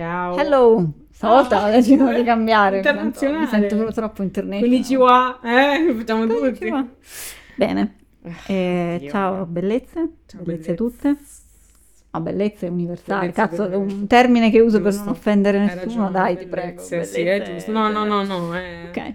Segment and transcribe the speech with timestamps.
[0.00, 0.34] Ciao.
[0.38, 0.92] Hello!
[1.10, 2.78] Stavolta Ah, ho deciso di cambiare.
[2.80, 3.40] internazionale.
[3.40, 4.66] Mi sento proprio troppo internazionale.
[4.70, 5.94] Konnichiwa, eh?
[5.94, 6.72] Facciamo tutti.
[7.54, 7.96] Bene.
[8.46, 10.74] Eh, Dio ciao bellezze, Ciao, bellezze bellezze.
[10.74, 11.16] tutte.
[12.12, 13.94] Ah, bellezze universali, Bellezze, cazzo, è bellezze.
[13.94, 15.04] un termine che uso per Giusto.
[15.04, 17.04] non offendere nessuno, ragione, dai, ti bellezze, prego.
[17.04, 17.72] Sì, è bellezze, giusto.
[17.72, 18.56] No, no, no, no.
[18.58, 18.88] eh.
[18.88, 18.96] Ok.
[18.96, 19.14] Le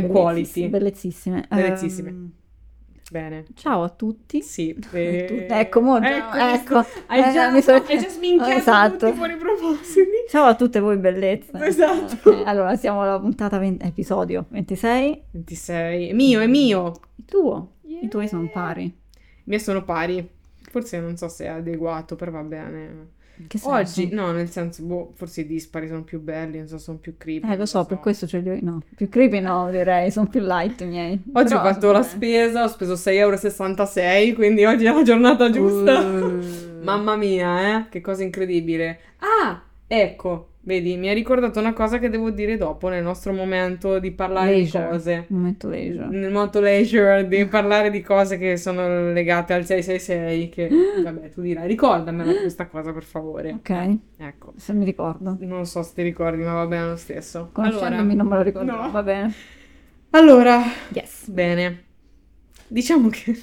[0.00, 0.68] Bellezziss- quality.
[0.68, 1.44] Bellezissime.
[1.50, 2.08] Bellezissime.
[2.08, 2.32] Ehm,
[3.12, 3.44] Bene.
[3.54, 4.40] ciao a tutti.
[4.40, 4.72] Sì.
[4.80, 6.78] Tu- eh, ecco, mo già- visto?
[6.78, 6.88] ecco.
[7.08, 9.06] Hai Eh, già, mi sono- hai già sminchiato Esatto.
[9.06, 10.00] tutti fuori propositi.
[10.30, 11.50] Ciao a tutte voi bellezze.
[11.62, 12.30] Esatto.
[12.30, 15.24] Ok, allora, siamo alla puntata 20 episodio 26.
[15.32, 16.08] 26.
[16.08, 16.92] È mio, è mio.
[17.16, 17.72] Il tuo.
[17.84, 18.84] I tuoi sono pari.
[18.84, 18.94] I
[19.44, 20.26] miei sono pari.
[20.70, 23.08] Forse non so se è adeguato, però va bene.
[23.62, 27.16] Oggi, no, nel senso, boh, forse i dispari sono più belli, non so, sono più
[27.16, 27.50] creepy.
[27.50, 28.58] Eh, lo so, per questo ce li ho.
[28.60, 31.22] No, più creepy no, direi, sono più light i miei.
[31.32, 35.02] Oggi Però ho fatto sono la spesa, ho speso 6,66 euro, quindi oggi è la
[35.02, 36.00] giornata giusta.
[36.00, 36.40] Uh.
[36.82, 38.98] Mamma mia, eh, che cosa incredibile.
[39.18, 43.98] Ah, ecco, vedi, mi ha ricordato una cosa che devo dire dopo nel nostro momento
[43.98, 44.84] di parlare Leisure.
[44.84, 45.24] di cose.
[45.28, 46.06] Momento leisure.
[46.08, 50.70] Nel momento leisure di parlare di cose che sono legate al 666 che
[51.02, 53.50] vabbè, tu dirai, ricordamela questa cosa per favore.
[53.52, 54.52] Ok, Ecco.
[54.56, 55.36] se mi ricordo.
[55.40, 57.50] Non so se ti ricordi, ma va bene lo stesso.
[57.52, 58.70] Conoscendomi non me lo ricordo.
[58.72, 58.90] no.
[58.90, 59.32] Va bene.
[60.10, 60.60] Allora,
[60.92, 61.28] Yes.
[61.30, 61.84] Bene,
[62.68, 63.34] diciamo che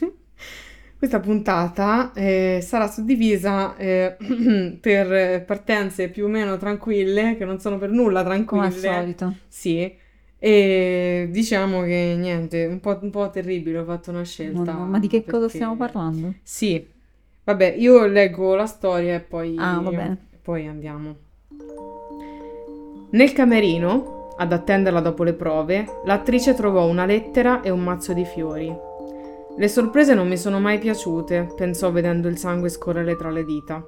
[0.99, 4.17] questa puntata eh, sarà suddivisa eh,
[4.81, 8.93] per partenze più o meno tranquille, che non sono per nulla Come al tranquille.
[8.93, 9.33] solito.
[9.47, 9.95] Sì,
[10.37, 14.73] e diciamo che niente, un po', un po' terribile, ho fatto una scelta.
[14.73, 16.33] Ma, ma di che cosa perché- stiamo parlando?
[16.43, 16.85] Sì,
[17.45, 20.17] vabbè, io leggo la storia e poi, Ah, bene.
[20.41, 21.15] poi andiamo.
[23.11, 28.23] Nel camerino, ad attenderla dopo le prove, l'attrice trovò una lettera e un mazzo di
[28.25, 28.87] fiori.
[29.59, 33.85] Le sorprese non mi sono mai piaciute, pensò vedendo il sangue scorrere tra le dita.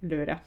[0.00, 0.42] Allora,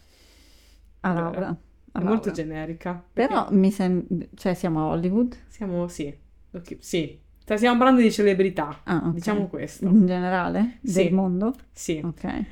[1.02, 1.48] A Laura.
[1.92, 3.04] A è molto generica.
[3.14, 4.26] Però mi sembra...
[4.34, 5.36] Cioè, siamo a Hollywood?
[5.48, 6.12] Siamo, sì,
[6.54, 7.20] ok, sì.
[7.46, 9.14] Stiamo parlando di celebrità, Ah, ok.
[9.14, 9.86] diciamo questo.
[9.86, 10.80] In generale?
[10.84, 11.04] Sì.
[11.04, 11.54] Del mondo?
[11.72, 12.02] Sì.
[12.04, 12.44] Ok.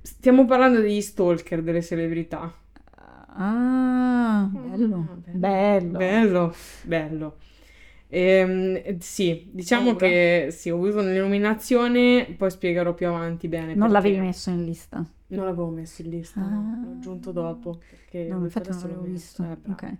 [0.00, 2.52] Stiamo parlando degli stalker delle celebrità.
[3.38, 5.08] Ah, bello.
[5.10, 5.98] Ah, Bello.
[5.98, 6.54] Bello,
[6.84, 7.36] bello.
[8.08, 10.06] Ehm, eh, sì, diciamo Paura.
[10.06, 13.74] che sì, ho avuto un'illuminazione, poi spiegherò più avanti bene.
[13.74, 15.04] Non perché l'avevi messo in lista?
[15.28, 16.48] Non l'avevo messo in lista, Ah.
[16.48, 17.80] no, l'ho aggiunto dopo.
[17.90, 19.42] Perché No, infatti non l'avevo visto.
[19.42, 19.72] Eh, brava.
[19.72, 19.94] Ok.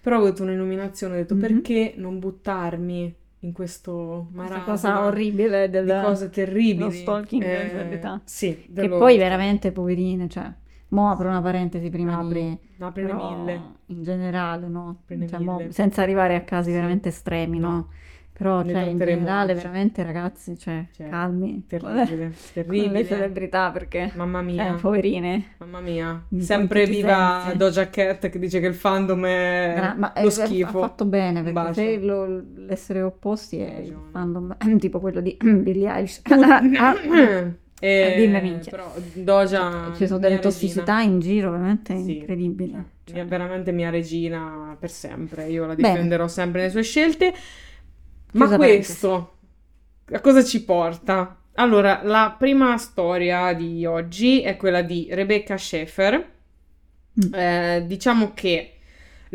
[0.00, 1.40] Però ho avuto un'illuminazione, ho detto Mhm.
[1.40, 5.84] perché non buttarmi in questo marasma cosa orribile del...
[5.86, 6.78] di cose terribili.
[6.78, 8.20] lo stalking Eh, celebrità.
[8.24, 10.50] Sì, Che dello- poi veramente, poverine, cioè...
[10.94, 12.40] Mo apro una parentesi prima Apri,
[12.76, 12.82] di...
[12.82, 13.60] aprine però mille.
[13.86, 14.98] in generale, no?
[15.02, 15.72] Aprine Cioè, mo- mille.
[15.72, 16.74] senza arrivare a casi Sì.
[16.76, 17.68] veramente estremi, no?
[17.70, 17.88] No.
[18.36, 21.66] Però, Ne cioè, in generale, veramente, ragazzi, cioè, Cioè, calmi.
[21.68, 23.04] Terribile, Con le terribile.
[23.06, 24.10] celebrità, perché...
[24.16, 24.74] Mamma mia.
[24.74, 25.54] Eh, poverine.
[25.58, 27.52] Mamma mia, sempre viva.
[27.56, 30.78] Doja Cat che dice che il fandom è Gra- ma lo eh, schifo.
[30.78, 31.72] ha fatto bene perché bacio.
[31.74, 36.22] se lo- l'essere opposti è il fandom tipo quello di Billie Eilish
[37.98, 38.70] Ah, E- dimmi, minchia.
[38.70, 40.40] però Doja ci sono delle regina.
[40.40, 45.48] tossicità in giro veramente Sì, incredibili cioè, Cioè, è veramente mia regina per sempre.
[45.48, 45.94] Io la Bene.
[45.94, 47.34] difenderò sempre nelle sue scelte.
[48.32, 49.36] Ma questo
[50.12, 51.38] a cosa ci porta?
[51.54, 56.32] Allora, la prima storia di oggi è quella di Rebecca Schaeffer.
[57.26, 57.34] Mm.
[57.34, 58.73] Eh, diciamo che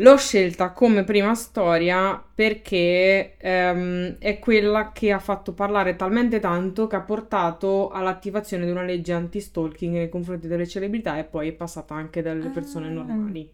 [0.02, 6.86] l'ho scelta come prima storia perché ehm, è quella che ha fatto parlare talmente tanto
[6.88, 11.52] che ha portato all'attivazione di una legge anti-stalking nei confronti delle celebrità e poi è
[11.52, 12.90] passata anche dalle persone Ah.
[12.90, 13.52] normali.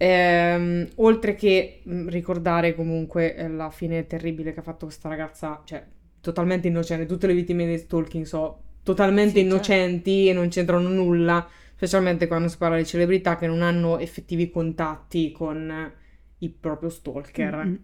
[0.00, 5.62] Ehm, oltre che mh, ricordare comunque eh, la fine terribile che ha fatto questa ragazza,
[5.64, 5.84] cioè
[6.20, 9.54] totalmente innocente, tutte le vittime di stalking sono totalmente Sì, certo.
[9.54, 11.46] innocenti e non c'entrano nulla,
[11.78, 15.92] specialmente quando si parla di celebrità che non hanno effettivi contatti con eh,
[16.38, 17.54] il proprio stalker.
[17.64, 17.74] Mm, mm.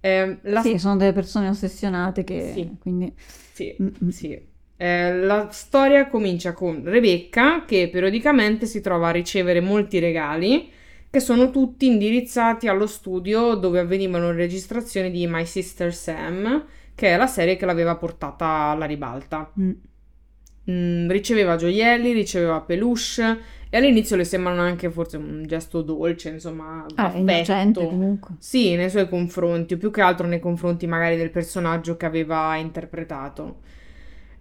[0.00, 2.76] Ehm, la sì sono delle persone ossessionate che Sì.
[2.78, 3.12] quindi
[3.52, 4.08] sì, Mm, mm.
[4.08, 4.52] sì.
[4.76, 10.70] Eh, la storia comincia con Rebecca che periodicamente si trova a ricevere molti regali
[11.10, 17.08] che sono tutti indirizzati allo studio dove avvenivano le registrazioni di My Sister Sam, che
[17.14, 19.52] è la serie che l'aveva portata alla ribalta.
[19.58, 19.72] mm,
[20.70, 23.38] Mm, riceveva gioielli, riceveva peluche
[23.68, 27.86] e all'inizio le sembrano anche forse un gesto dolce, insomma, ah, affetto.
[27.86, 32.06] comunque Sì, nei suoi confronti, o più che altro nei confronti magari del personaggio che
[32.06, 33.60] aveva interpretato.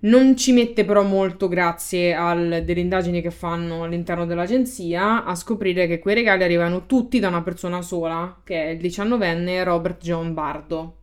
[0.02, 5.88] Non ci mette però molto, grazie al- delle indagini che fanno all'interno dell'agenzia, a scoprire
[5.88, 10.34] che quei regali arrivano tutti da una persona sola, che è il diciannovenne Robert John
[10.34, 10.98] Bardo.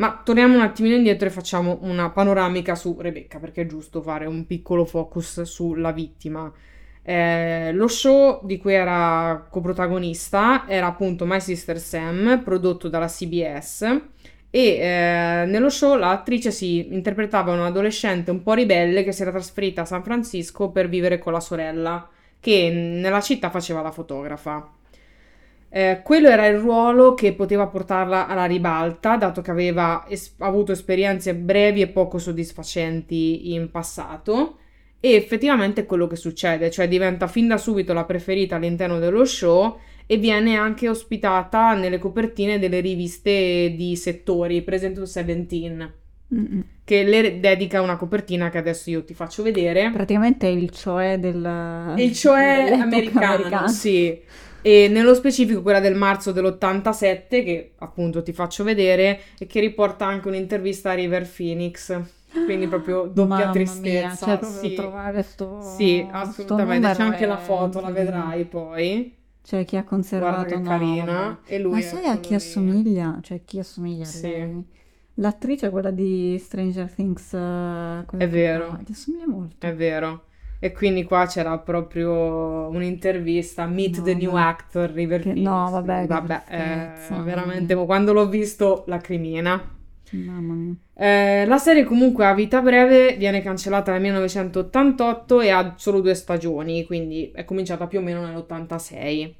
[0.00, 4.24] Ma torniamo un attimino indietro e facciamo una panoramica su Rebecca, perché è giusto fare
[4.24, 6.50] un piccolo focus sulla vittima.
[7.02, 13.82] Eh, lo show di cui era coprotagonista era appunto My Sister Sam, prodotto dalla CBS.
[14.48, 19.82] E eh, nello show l'attrice si interpretava un'adolescente un po' ribelle che si era trasferita
[19.82, 22.08] a San Francisco per vivere con la sorella,
[22.40, 24.79] che nella città faceva la fotografa.
[25.72, 30.72] Eh, quello era il ruolo che poteva portarla alla ribalta, dato che aveva es- avuto
[30.72, 34.56] esperienze brevi e poco soddisfacenti in passato.
[34.98, 39.24] E effettivamente è quello che succede, cioè diventa fin da subito la preferita all'interno dello
[39.24, 45.90] show e viene anche ospitata nelle copertine delle riviste di settori, per esempio Seventeen,
[46.34, 46.64] Mm-mm.
[46.84, 49.90] che le dedica una copertina che adesso io ti faccio vedere.
[49.92, 51.94] Praticamente è il cioè del...
[51.96, 53.68] Il cioè americano, americana.
[53.68, 54.20] sì.
[54.62, 60.06] E nello specifico quella del marzo dell'87, che appunto ti faccio vedere, e che riporta
[60.06, 61.98] anche un'intervista a River Phoenix.
[62.44, 63.88] Quindi proprio doppia Mamma tristezza.
[63.90, 64.74] mia, cioè sì.
[64.74, 65.60] trovare sto...
[65.60, 66.86] Sì, sto assolutamente.
[66.86, 69.14] C'è numero anche la foto, la vedrai poi.
[69.42, 70.44] Cioè chi ha conservato...
[70.44, 71.40] Guarda che no, carina.
[71.44, 73.18] E lui Ma sai a chi assomiglia?
[73.20, 74.78] Cioè chi assomiglia Sì.
[75.14, 77.30] L'attrice è quella di Stranger Things.
[77.30, 78.78] quella È vero.
[78.86, 79.66] Gli assomiglia molto.
[79.66, 80.24] È vero.
[80.62, 85.44] E quindi qua c'era proprio un'intervista, Meet No, the New ma- Actor, River che- Phoenix.
[85.48, 89.76] no, vabbè, Vabbè, eh, veramente, quando l'ho visto, lacrimina.
[90.12, 90.74] Mamma mia.
[90.94, 96.14] Eh, la serie comunque a vita breve viene cancellata nel 1988 e ha solo due
[96.14, 99.34] stagioni, quindi è cominciata più o meno nell'86.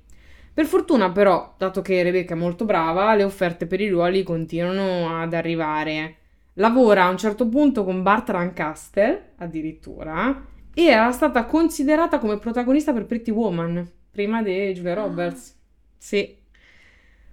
[0.55, 5.21] Per fortuna però, dato che Rebecca è molto brava, le offerte per i ruoli continuano
[5.21, 6.15] ad arrivare.
[6.55, 10.45] Lavora a un certo punto con Bart Lancaster, addirittura,
[10.87, 15.57] e era stata considerata come protagonista per Pretty Woman, prima di Julia Roberts.
[15.99, 16.37] Sì.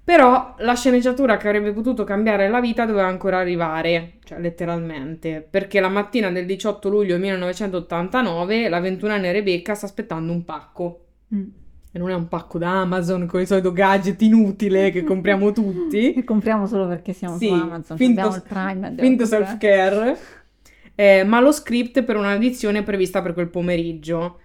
[0.04, 5.82] Però la sceneggiatura che avrebbe potuto cambiare la vita doveva ancora arrivare, cioè letteralmente, perché
[5.82, 11.06] la mattina del 18 luglio 1989 la ventunenne Rebecca sta aspettando un pacco.
[11.36, 11.48] Mm.
[11.92, 16.14] E non è un pacco da Amazon con il solito gadget inutile che compriamo tutti.
[16.14, 17.98] Che compriamo solo perché siamo Sì, su Amazon.
[17.98, 18.96] finto- abbiamo il Prime.
[18.98, 19.26] Finto eh.
[19.26, 20.18] self-care.
[21.00, 24.40] Eh, ma lo script per un'edizione prevista per quel pomeriggio.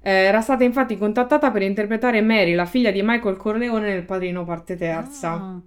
[0.00, 4.44] Eh, era stata infatti contattata per interpretare Mary, la figlia di Michael Corleone nel Padrino
[4.44, 5.32] parte terza.
[5.32, 5.60] Ah,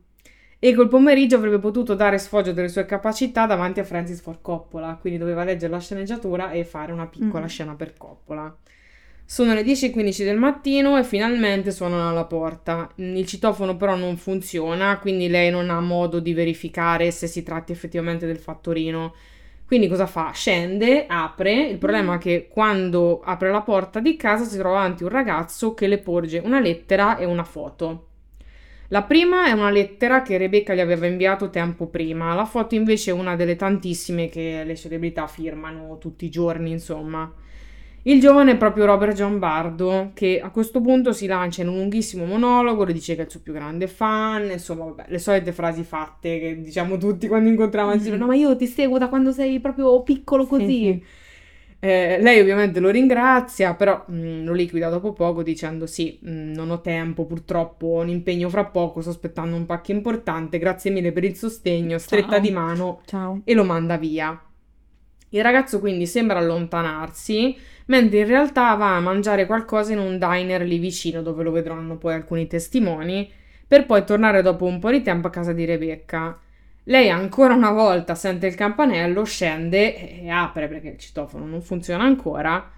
[0.60, 4.98] E quel pomeriggio avrebbe potuto dare sfoggio delle sue capacità davanti a Francis Ford Coppola,
[5.00, 7.48] quindi doveva leggere la sceneggiatura e fare una piccola Mm.
[7.48, 8.56] scena per Coppola.
[9.30, 12.90] Sono le 10.15 del mattino e finalmente suonano alla porta.
[12.96, 17.72] Il citofono però non funziona, quindi lei non ha modo di verificare se si tratti
[17.74, 19.14] effettivamente del fattorino.
[19.68, 20.32] Quindi cosa fa?
[20.32, 21.68] Scende, apre.
[21.68, 25.74] Il problema è che quando apre la porta di casa si trova davanti un ragazzo
[25.74, 28.06] che le porge una lettera e una foto.
[28.88, 33.12] La prima è una lettera che Rebecca gli aveva inviato tempo prima, la foto invece
[33.12, 37.30] è una delle tantissime che le celebrità firmano tutti i giorni, insomma.
[38.08, 41.76] Il giovane è proprio Robert John Bardo, che a questo punto si lancia in un
[41.76, 45.52] lunghissimo monologo, le dice che è il suo più grande fan, insomma, vabbè, le solite
[45.52, 47.98] frasi fatte che diciamo tutti quando incontriamo, Mhm.
[47.98, 50.66] dicono, no, ma io ti seguo da quando sei proprio piccolo Sì, così.
[50.66, 51.04] sì.
[51.80, 56.70] Eh, lei ovviamente lo ringrazia, però mh, lo liquida dopo poco dicendo sì, mh, non
[56.72, 61.12] ho tempo, purtroppo ho un impegno fra poco, sto aspettando un pacco importante, grazie mille
[61.12, 62.40] per il sostegno, stretta Ciao.
[62.40, 63.42] di mano Ciao.
[63.44, 64.42] e lo manda via.
[65.30, 67.56] Il ragazzo quindi sembra allontanarsi,
[67.88, 71.98] mentre in realtà va a mangiare qualcosa in un diner lì vicino dove lo vedranno
[71.98, 73.30] poi alcuni testimoni,
[73.68, 76.40] per poi tornare dopo un po' di tempo a casa di Rebecca.
[76.84, 82.04] Lei ancora una volta sente il campanello, scende e apre perché il citofono non funziona
[82.04, 82.72] ancora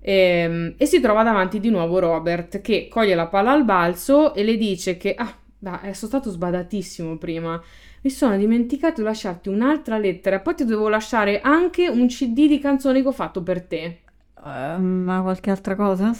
[0.00, 4.44] ehm, e, si trova davanti di nuovo Robert che coglie la palla al balzo e
[4.44, 7.60] le dice che ah, bah, eh, sono stato sbadatissimo prima.
[8.02, 12.60] Mi sono dimenticato di lasciarti un'altra lettera, poi ti dovevo lasciare anche un CD di
[12.60, 13.98] canzoni che ho fatto per te.
[14.44, 16.12] Eh, ma qualche altra cosa?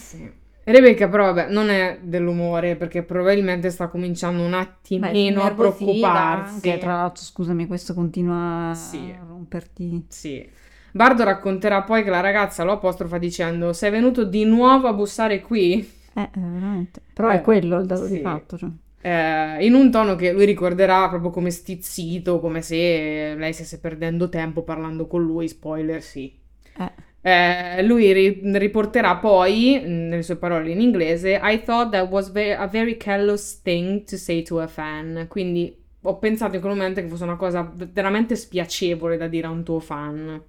[0.65, 6.55] Rebecca però vabbè non è dell'umore perché probabilmente sta cominciando un attimino Beh, a preoccuparsi.
[6.69, 9.15] Anche, tra l'altro, scusami, questo continua Sì.
[9.19, 10.05] a romperti.
[10.09, 10.47] Sì.
[10.93, 15.41] Bardo racconterà poi che la ragazza lo apostrofa dicendo sei venuto di nuovo a bussare
[15.41, 15.97] qui?
[16.15, 17.01] Eh, eh, veramente.
[17.15, 18.17] Però Eh, è quello il dato sì.
[18.17, 18.59] di fatto.
[18.59, 18.69] Cioè.
[19.01, 24.29] Eh, in un tono che lui ricorderà proprio come stizzito, come se lei stesse perdendo
[24.29, 26.37] tempo parlando con lui, spoiler sì.
[26.79, 26.93] Eh.
[27.21, 32.31] Eh, lui ri- riporterà poi, mh, nelle sue parole in inglese, I thought that was
[32.31, 35.27] ve- a very callous thing to say to a fan.
[35.29, 39.51] Quindi ho pensato in quel momento che fosse una cosa veramente spiacevole da dire a
[39.51, 40.41] un tuo fan.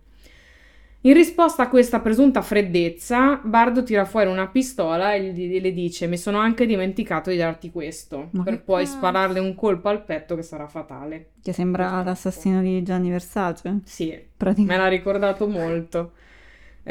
[1.04, 6.08] In risposta a questa presunta freddezza, Bardo tira fuori una pistola e gli- le dice:
[6.08, 8.28] Mi sono anche dimenticato di darti questo.
[8.32, 8.98] Ma per poi cazzo?
[8.98, 11.30] spararle un colpo al petto che sarà fatale.
[11.42, 13.80] Che sembra l'assassino di Gianni Versace.
[13.84, 16.12] Sì, me l'ha ricordato molto.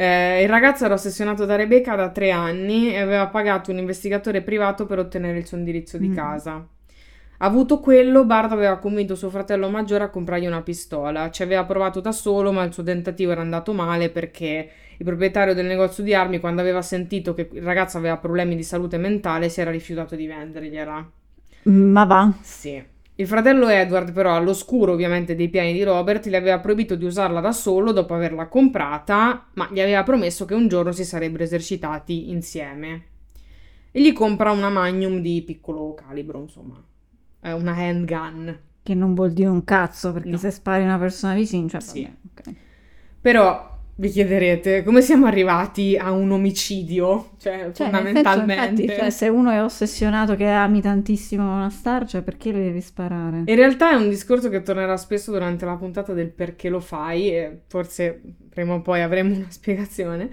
[0.01, 4.41] Eh, il ragazzo era ossessionato da Rebecca da tre anni e aveva pagato un investigatore
[4.41, 6.15] privato per ottenere il suo indirizzo di Mm.
[6.15, 6.65] casa.
[7.39, 11.29] Avuto quello, Bart aveva convinto suo fratello maggiore a comprargli una pistola.
[11.31, 15.53] Ci aveva provato da solo, ma il suo tentativo era andato male perché il proprietario
[15.53, 19.49] del negozio di armi, quando aveva sentito che il ragazzo aveva problemi di salute mentale,
[19.49, 21.11] si era rifiutato di vendergliela.
[21.63, 22.31] Ma va.
[22.41, 22.81] Sì.
[23.19, 27.41] Il fratello Edward, però, all'oscuro ovviamente dei piani di Robert, gli aveva proibito di usarla
[27.41, 32.29] da solo dopo averla comprata, ma gli aveva promesso che un giorno si sarebbero esercitati
[32.29, 33.03] insieme.
[33.91, 36.81] E gli compra una Magnum di piccolo calibro, insomma.
[37.41, 38.57] È una handgun.
[38.83, 40.37] Che non vuol dire un cazzo, perché No.
[40.37, 42.03] se spari una persona vicino, cioè, Sì.
[42.03, 42.55] vabbè, ok.
[43.19, 43.68] Però
[43.99, 47.31] vi chiederete come siamo arrivati a un omicidio?
[47.37, 48.81] Cioè, Cioè, nel senso, fondamentalmente.
[48.83, 52.79] infatti, cioè, se uno è ossessionato che ami tantissimo una star, cioè perché le devi
[52.79, 53.43] sparare?
[53.45, 57.29] In realtà è un discorso che tornerà spesso durante la puntata del perché lo fai
[57.29, 60.29] e forse prima o poi avremo una spiegazione.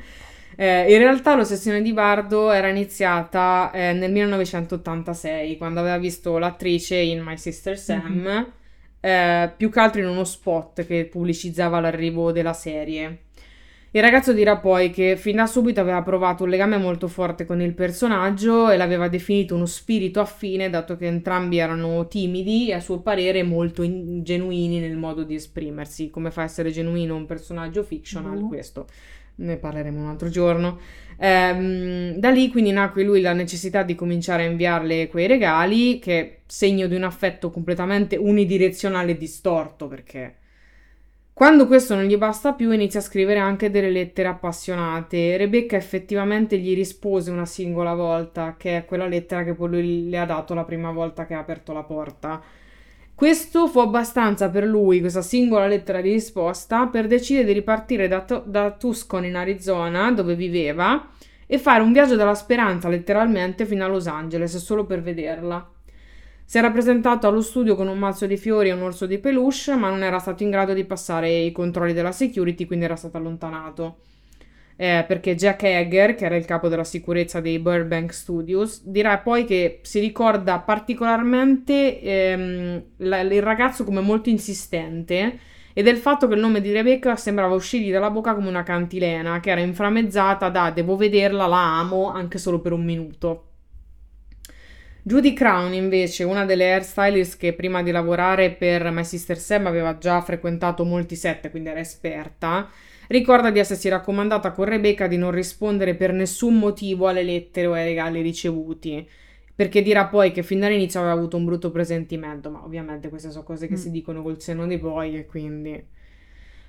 [0.54, 6.94] Eh, in realtà l'ossessione di Bardo era iniziata eh, nel 1986 quando aveva visto l'attrice
[6.96, 8.52] in My Sister Sam,
[9.00, 13.22] eh, più che altro in uno spot che pubblicizzava l'arrivo della serie.
[13.96, 17.62] Il ragazzo dirà poi che fin da subito aveva provato un legame molto forte con
[17.62, 22.80] il personaggio e l'aveva definito uno spirito affine, dato che entrambi erano timidi e a
[22.80, 26.10] suo parere molto in- genuini nel modo di esprimersi.
[26.10, 28.38] Come fa a essere genuino un personaggio fictional?
[28.38, 28.48] Boh.
[28.48, 28.86] Questo
[29.36, 30.78] ne parleremo un altro giorno.
[31.16, 36.40] Ehm, da lì quindi nacque lui la necessità di cominciare a inviarle quei regali, che
[36.44, 40.34] segno di un affetto completamente unidirezionale e distorto, perché
[41.36, 45.36] quando questo non gli basta più, inizia a scrivere anche delle lettere appassionate.
[45.36, 50.16] Rebecca effettivamente gli rispose una singola volta, che è quella lettera che poi lui le
[50.16, 52.42] ha dato la prima volta che ha aperto la porta.
[53.14, 58.22] Questo fu abbastanza per lui, questa singola lettera di risposta, per decidere di ripartire da,
[58.22, 61.10] Tu- da Tucson in Arizona, dove viveva,
[61.46, 65.75] e fare un viaggio della speranza letteralmente fino a Los Angeles, solo per vederla.
[66.48, 69.74] Si era presentato allo studio con un mazzo di fiori e un orso di peluche,
[69.74, 73.16] ma non era stato in grado di passare i controlli della security, quindi era stato
[73.16, 73.96] allontanato.
[74.76, 79.44] Eh, perché Jack Hager, che era il capo della sicurezza dei Burbank Studios, dirà poi
[79.44, 85.38] che si ricorda particolarmente ehm, la- il ragazzo come molto insistente
[85.72, 89.40] e del fatto che il nome di Rebecca sembrava uscirgli dalla bocca come una cantilena,
[89.40, 93.45] che era inframmezzata da devo vederla, la amo, anche solo per un minuto.
[95.08, 99.98] Judy Crown, invece, una delle hairstylist che prima di lavorare per My Sister Sam aveva
[99.98, 102.68] già frequentato molti set, quindi era esperta,
[103.06, 107.74] ricorda di essersi raccomandata con Rebecca di non rispondere per nessun motivo alle lettere o
[107.74, 109.08] ai regali ricevuti,
[109.54, 113.44] perché dirà poi che fin dall'inizio aveva avuto un brutto presentimento, ma ovviamente queste sono
[113.44, 113.76] cose che Mm.
[113.76, 115.84] si dicono col senno di poi e quindi...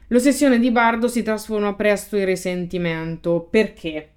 [0.10, 3.48] L'ossessione di Bardo si trasforma presto in risentimento.
[3.50, 4.12] Perché?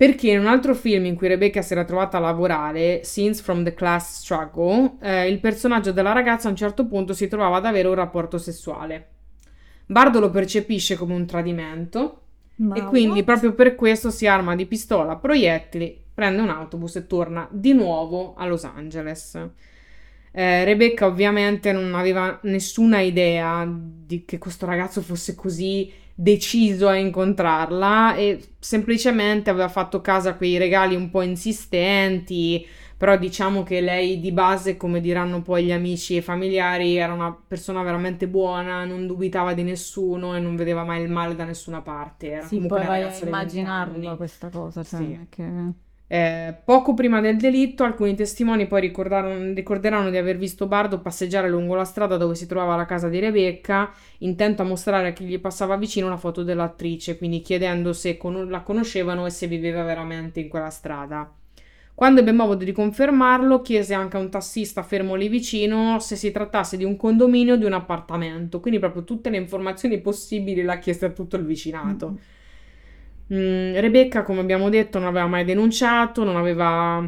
[0.00, 3.62] Perché in un altro film in cui Rebecca si era trovata a lavorare, Scenes from
[3.62, 7.66] the Class Struggle, eh, il personaggio della ragazza a un certo punto si trovava ad
[7.66, 9.08] avere un rapporto sessuale.
[9.84, 12.22] Bardo lo percepisce come un tradimento
[12.54, 13.24] Ma e quindi what?
[13.24, 18.32] proprio per questo si arma di pistola, proiettili, prende un autobus e torna di nuovo
[18.38, 19.38] a Los Angeles.
[20.32, 26.96] Eh, Rebecca ovviamente non aveva nessuna idea di che questo ragazzo fosse così deciso a
[26.96, 33.80] incontrarla e semplicemente aveva fatto caso a quei regali un po' insistenti, però diciamo che
[33.80, 38.84] lei di base, come diranno poi gli amici e familiari, era una persona veramente buona,
[38.84, 42.30] non dubitava di nessuno e non vedeva mai il male da nessuna parte.
[42.30, 45.26] Era Sì, poi vai a ragazza di 20 immaginarlo questa cosa, cioè, Sì.
[45.30, 45.72] che...
[46.12, 51.76] Eh, poco prima del delitto, alcuni testimoni poi ricorderanno di aver visto Bardo passeggiare lungo
[51.76, 55.38] la strada dove si trovava la casa di Rebecca, intento a mostrare a chi gli
[55.38, 60.40] passava vicino una foto dell'attrice, quindi chiedendo se con- la conoscevano e se viveva veramente
[60.40, 61.32] in quella strada.
[61.94, 66.32] Quando ebbe modo di confermarlo, chiese anche a un tassista fermo lì vicino se si
[66.32, 70.78] trattasse di un condominio o di un appartamento, quindi proprio tutte le informazioni possibili l'ha
[70.80, 72.18] chieste a tutto il vicinato.
[73.32, 77.00] Mm, Rebecca, come abbiamo detto, non aveva mai denunciato, non aveva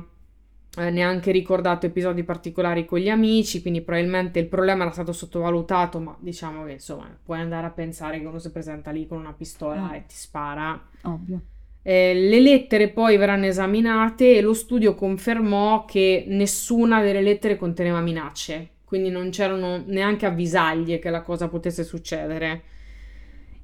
[0.76, 5.98] eh, neanche ricordato episodi particolari con gli amici, quindi probabilmente il problema era stato sottovalutato,
[6.00, 9.32] ma diciamo che insomma puoi andare a pensare che uno si presenta lì con una
[9.32, 9.94] pistola Mm.
[9.94, 10.80] e ti spara.
[11.02, 11.40] Ovvio.
[11.84, 18.00] Eh, le lettere poi verranno esaminate e lo studio confermò che nessuna delle lettere conteneva
[18.00, 22.62] minacce, quindi non c'erano neanche avvisaglie che la cosa potesse succedere.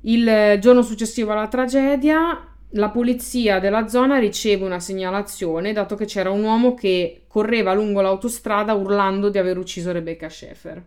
[0.02, 6.30] Il giorno successivo alla tragedia, la polizia della zona riceve una segnalazione, dato che c'era
[6.30, 10.82] un uomo che correva lungo l'autostrada urlando di aver ucciso Rebecca Schaeffer.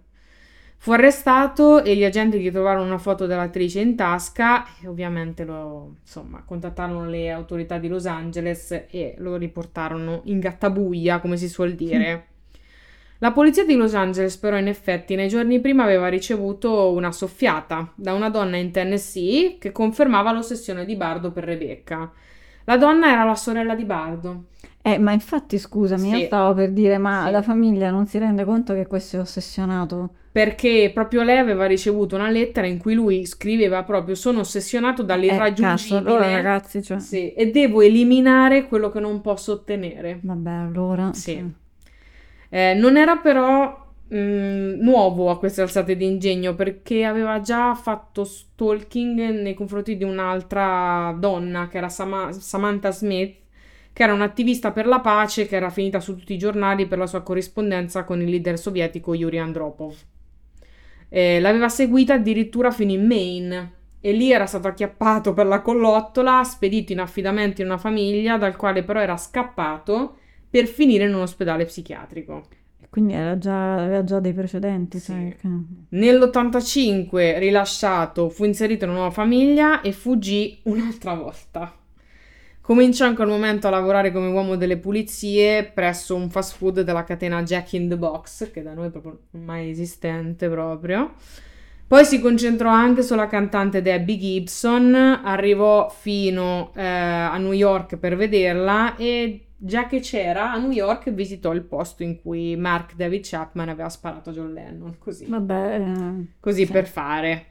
[0.78, 5.98] Fu arrestato e gli agenti gli trovarono una foto dell'attrice in tasca e ovviamente lo,
[6.02, 11.74] insomma, contattarono le autorità di Los Angeles e lo riportarono in gattabuia, come si suol
[11.74, 12.30] dire.
[13.24, 17.92] La polizia di Los Angeles però in effetti nei giorni prima aveva ricevuto una soffiata
[17.94, 22.12] da una donna in Tennessee che confermava l'ossessione di Bardo per Rebecca.
[22.64, 24.46] La donna era la sorella di Bardo.
[24.82, 26.16] Eh, ma infatti scusami, Sì.
[26.18, 27.32] io stavo per dire, ma Sì.
[27.32, 30.10] la famiglia non si rende conto che questo è ossessionato?
[30.32, 35.06] Perché proprio lei aveva ricevuto una lettera in cui lui scriveva proprio sono ossessionato Eh,
[35.06, 37.00] dall'irraggiungibile allora ragazzi, cioè...
[37.00, 40.18] sì, e devo eliminare quello che non posso ottenere.
[40.24, 41.14] Vabbè, allora...
[41.14, 41.34] Sì.
[41.34, 41.46] cioè,
[42.54, 48.26] Eh, non era però mh, nuovo a queste alzate di ingegno perché aveva già fatto
[48.26, 53.38] stalking nei confronti di un'altra donna che era Sama- Samantha Smith,
[53.94, 57.08] che era un'attivista per la pace che era finita su tutti i giornali per la
[57.08, 59.96] sua corrispondenza con il leader sovietico Yuri Andropov.
[61.10, 66.44] Eh, l'aveva seguita addirittura fino in Maine e lì era stato acchiappato per la collottola,
[66.44, 70.18] spedito in affidamento in una famiglia dal quale però era scappato
[70.52, 72.44] per finire in un ospedale psichiatrico.
[72.90, 75.14] Quindi era già, aveva già dei precedenti, Sì.
[75.14, 75.48] cioè, che-
[75.98, 81.74] Nell'85 rilasciato, fu inserito in una nuova famiglia e fuggì un'altra volta.
[82.60, 87.04] Cominciò in quel momento a lavorare come uomo delle pulizie presso un fast food della
[87.04, 91.14] catena Jack in the Box, che da noi è proprio mai esistente proprio.
[91.88, 98.16] Poi si concentrò anche sulla cantante Debbie Gibson, arrivò fino eh, a New York per
[98.16, 103.24] vederla e già che c'era a New York visitò il posto in cui Mark David
[103.24, 106.72] Chapman aveva sparato a John Lennon, così Vabbè, eh, così Sì.
[106.72, 107.46] per fare.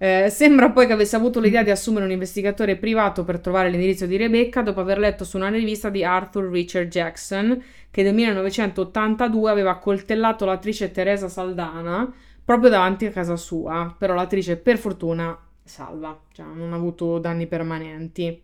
[0.00, 4.06] Eh, sembra poi che avesse avuto l'idea di assumere un investigatore privato per trovare l'indirizzo
[4.06, 9.50] di Rebecca dopo aver letto su una rivista di Arthur Richard Jackson che nel 1982
[9.50, 12.12] aveva coltellato l'attrice Teresa Saldana
[12.44, 17.46] proprio davanti a casa sua, però l'attrice per fortuna salva, cioè non ha avuto danni
[17.48, 18.40] permanenti.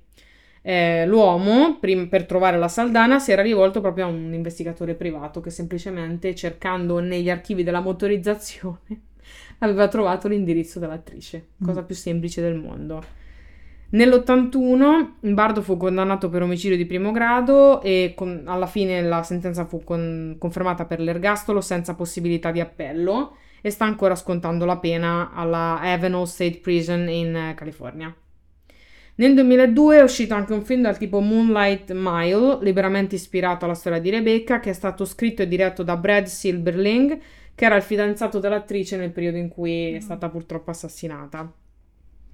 [0.66, 5.42] Eh, l'uomo, prim- per trovare la Saldana, si era rivolto proprio a un investigatore privato
[5.42, 9.03] che semplicemente cercando negli archivi della motorizzazione
[9.61, 13.03] aveva trovato l'indirizzo dell'attrice, cosa più semplice del mondo.
[13.90, 19.66] Nell'81 Bardo fu condannato per omicidio di primo grado e con- alla fine la sentenza
[19.66, 25.31] fu con- confermata per l'ergastolo senza possibilità di appello e sta ancora scontando la pena
[25.35, 28.14] alla Avenel State Prison in eh, California.
[29.16, 34.00] Nel 2002 è uscito anche un film dal tipo Moonlight Mile, liberamente ispirato alla storia
[34.00, 37.18] di Rebecca, che è stato scritto e diretto da Brad Silberling,
[37.55, 41.53] che era il fidanzato dell'attrice nel periodo in cui è stata purtroppo assassinata.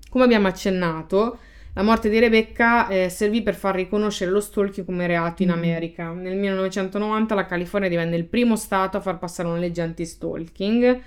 [0.09, 1.39] Come abbiamo accennato,
[1.75, 5.53] la morte di Rebecca eh, servì per far riconoscere lo stalking come reato in Mm.
[5.53, 6.11] America.
[6.13, 11.01] Nel 1990 la California divenne il primo stato a far passare una legge anti-stalking,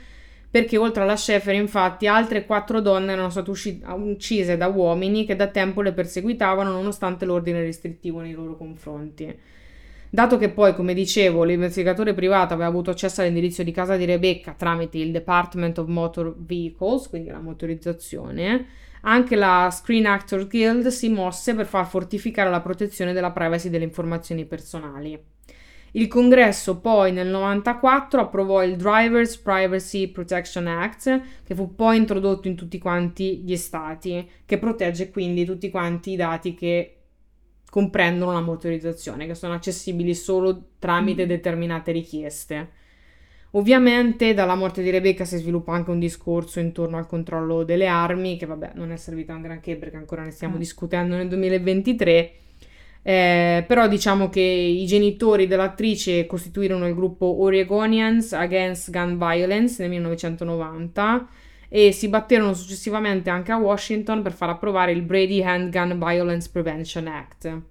[0.53, 5.35] perché oltre alla Schaeffer, infatti, altre quattro donne erano state usci- uccise da uomini che
[5.35, 9.35] da tempo le perseguitavano nonostante l'ordine restrittivo nei loro confronti.
[10.11, 14.53] Dato che poi, come dicevo, l'investigatore privato aveva avuto accesso all'indirizzo di casa di Rebecca
[14.53, 18.67] tramite il Department of Motor Vehicles, quindi la motorizzazione,
[19.01, 23.85] anche la Screen Actors Guild si mosse per far fortificare la protezione della privacy delle
[23.85, 25.19] informazioni personali.
[25.95, 32.47] Il congresso poi nel 94 approvò il Drivers Privacy Protection Act, che fu poi introdotto
[32.47, 36.97] in tutti quanti gli stati, che protegge quindi tutti quanti i dati che
[37.69, 41.27] comprendono la motorizzazione, che sono accessibili solo tramite Mm.
[41.27, 42.69] determinate richieste.
[43.51, 48.38] Ovviamente dalla morte di Rebecca si sviluppa anche un discorso intorno al controllo delle armi,
[48.38, 50.60] che vabbè non è servito a un granché perché ancora ne stiamo Eh.
[50.60, 52.34] discutendo nel 2023,
[53.05, 59.91] eh, però diciamo che i genitori dell'attrice costituirono il gruppo Oregonians Against Gun Violence nel
[59.91, 61.27] 1990
[61.67, 67.07] e si batterono successivamente anche a Washington per far approvare il Brady Handgun Violence Prevention
[67.07, 67.61] Act.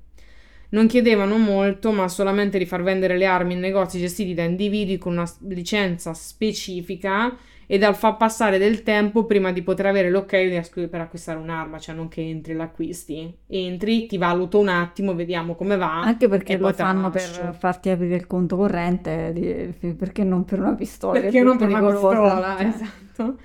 [0.71, 4.99] Non chiedevano molto, ma solamente di far vendere le armi in negozi gestiti da individui
[4.99, 7.37] con una licenza specifica
[7.73, 11.95] e dal far passare del tempo prima di poter avere l'ok per acquistare un'arma, cioè
[11.95, 13.35] non che entri e l'acquisti.
[13.47, 16.03] Entri, ti valuto un attimo, vediamo come va.
[16.03, 21.19] Anche perché lo fanno per farti aprire il conto corrente, perché non per una pistola?
[21.19, 22.67] Perché non per una pistola, cioè.
[22.67, 23.37] esatto.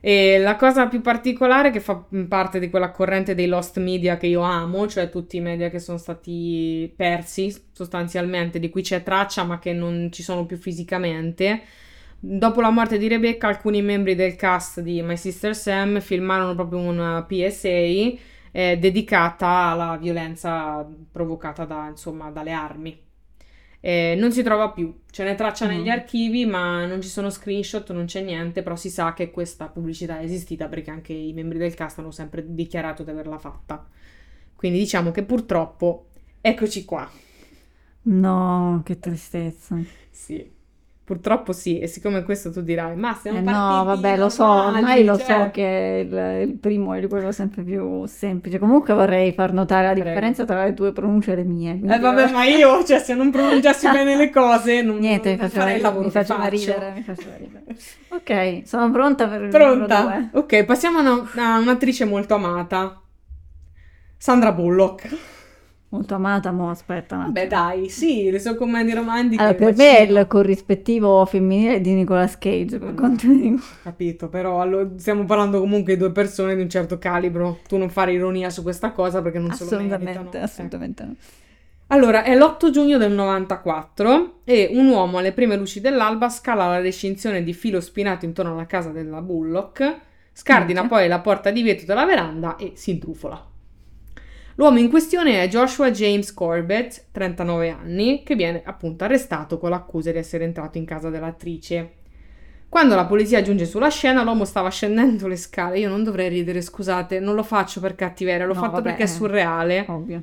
[0.00, 4.26] E la cosa più particolare che fa parte di quella corrente dei lost media che
[4.26, 9.44] io amo, cioè tutti i media che sono stati persi sostanzialmente, di cui c'è traccia
[9.44, 11.62] ma che non ci sono più fisicamente.
[12.22, 16.78] Dopo la morte di Rebecca, alcuni membri del cast di My Sister Sam filmarono proprio
[16.80, 18.18] una PSA
[18.52, 23.08] eh, dedicata alla violenza provocata da, insomma, dalle armi.
[23.80, 25.68] Eh, non si trova più, ce ne traccia Mm.
[25.68, 29.68] negli archivi, ma non ci sono screenshot, non c'è niente, però si sa che questa
[29.68, 33.88] pubblicità è esistita perché anche i membri del cast hanno sempre dichiarato di averla fatta.
[34.56, 36.08] Quindi diciamo che purtroppo,
[36.42, 37.10] eccoci qua.
[38.02, 39.76] No, che tristezza.
[40.10, 40.50] Sì,
[41.10, 44.44] purtroppo sì, e siccome questo tu dirai, ma siamo Eh partiti no, vabbè, lo so,
[44.44, 48.60] ormai lo cioè- so che il, il primo è quello sempre più semplice.
[48.60, 50.08] Comunque vorrei far notare la Prego.
[50.08, 51.70] differenza tra le tue pronunce e le mie.
[51.78, 55.36] quindi- Eh vabbè, ma io, cioè, se non pronunciassi bene le cose, non, Niente, mi
[55.36, 56.48] non faceva, farei il lavoro mi faccio.
[56.48, 57.64] ridere, mi faceva ridere.
[58.10, 60.30] Ok, sono pronta per il Pronta?
[60.34, 63.00] Ok, passiamo a, una- a un'attrice molto amata.
[64.16, 65.08] Sandra Bullock.
[65.92, 67.16] Molto amata, mo aspetta.
[67.16, 69.42] Vabbè, dai, sì, le sue commedie romantiche.
[69.42, 73.58] Allora, per me è il corrispettivo femminile di Nicolas Cage, per quanto mi.
[73.82, 77.58] Capito, però allo- stiamo parlando comunque di due persone di un certo calibro.
[77.66, 79.96] Tu non fare ironia su questa cosa perché non se lo meritano.
[80.04, 80.44] Assolutamente, Ecco.
[80.46, 81.14] assolutamente no.
[81.88, 86.78] Allora, è l'8 giugno del 94 e un uomo alle prime luci dell'alba scala la
[86.78, 89.96] recinzione di filo spinato intorno alla casa della Bullock,
[90.32, 90.98] scardina Minchia.
[90.98, 93.44] poi la porta di vetro della veranda e si intrufola.
[94.60, 100.12] L'uomo in questione è Joshua James Corbett, 39 anni, che viene appunto arrestato con l'accusa
[100.12, 101.92] di essere entrato in casa dell'attrice.
[102.68, 105.78] Quando la polizia giunge sulla scena, l'uomo stava scendendo le scale.
[105.78, 109.04] Io non dovrei ridere, scusate, non lo faccio per cattiveria, l'ho No, fatto vabbè, perché
[109.04, 109.08] è eh.
[109.08, 109.86] surreale.
[109.88, 110.22] Ovvio.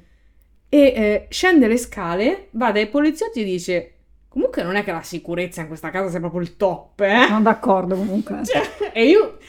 [0.69, 3.93] E eh, scende le scale, va dai poliziotti e dice:
[4.28, 7.26] Comunque non è che la sicurezza in questa casa sia proprio il top, eh?
[7.26, 8.41] Sono d'accordo comunque.
[8.45, 9.39] Cioè, e io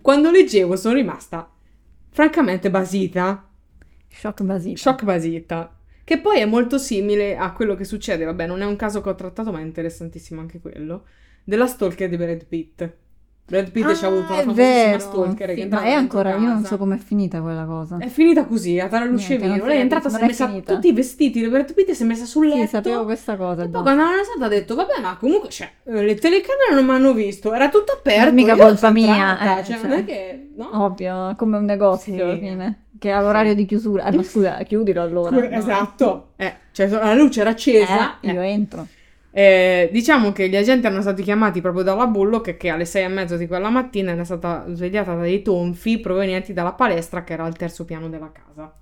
[0.00, 1.50] quando leggevo sono rimasta
[2.08, 3.47] francamente basita,
[4.18, 4.76] Shock basito.
[4.78, 5.78] shock basita.
[6.02, 9.10] Che poi è molto simile a quello che succede, vabbè, non è un caso che
[9.10, 11.04] ho trattato, ma è interessantissimo anche quello,
[11.44, 12.92] della stalker di Brad Pitt.
[13.48, 16.64] Brad Pitt ci ha avuto una Ah, famosissima stalker Sì, ma è ancora, io non
[16.64, 17.96] so com'è finita quella cosa.
[17.98, 19.56] È finita così, a Tara Niente, Lucevino.
[19.56, 20.74] non Lei è entrata, si è messa finita.
[20.74, 22.60] tutti i vestiti di Brad Pitt si è messa sul letto.
[22.60, 23.62] Sì, sapevo questa cosa.
[23.62, 26.84] E poi quando hanno arrestato ha detto, vabbè, ma comunque, cioè, eh, le telecamere non
[26.84, 28.32] mi hanno visto, era tutto aperto.
[28.34, 29.88] Mica colpa mia, eh, cioè, cioè.
[29.88, 30.50] non è che...
[30.54, 30.84] No?
[30.84, 32.20] Ovvio, come un negozio Sì.
[32.20, 32.82] alla fine.
[32.98, 34.04] Che ha l'orario di chiusura.
[34.04, 35.30] Eh, ma scusa, chiudilo allora.
[35.30, 35.40] No?
[35.42, 36.32] Esatto.
[36.36, 38.18] Eh, cioè, la luce era accesa.
[38.20, 38.86] Eh, io entro.
[39.38, 43.08] Eh, diciamo che gli agenti erano stati chiamati proprio dalla Bullock che alle sei e
[43.08, 47.44] mezzo di quella mattina era stata svegliata da dei tonfi provenienti dalla palestra che era
[47.44, 48.74] al terzo piano della casa.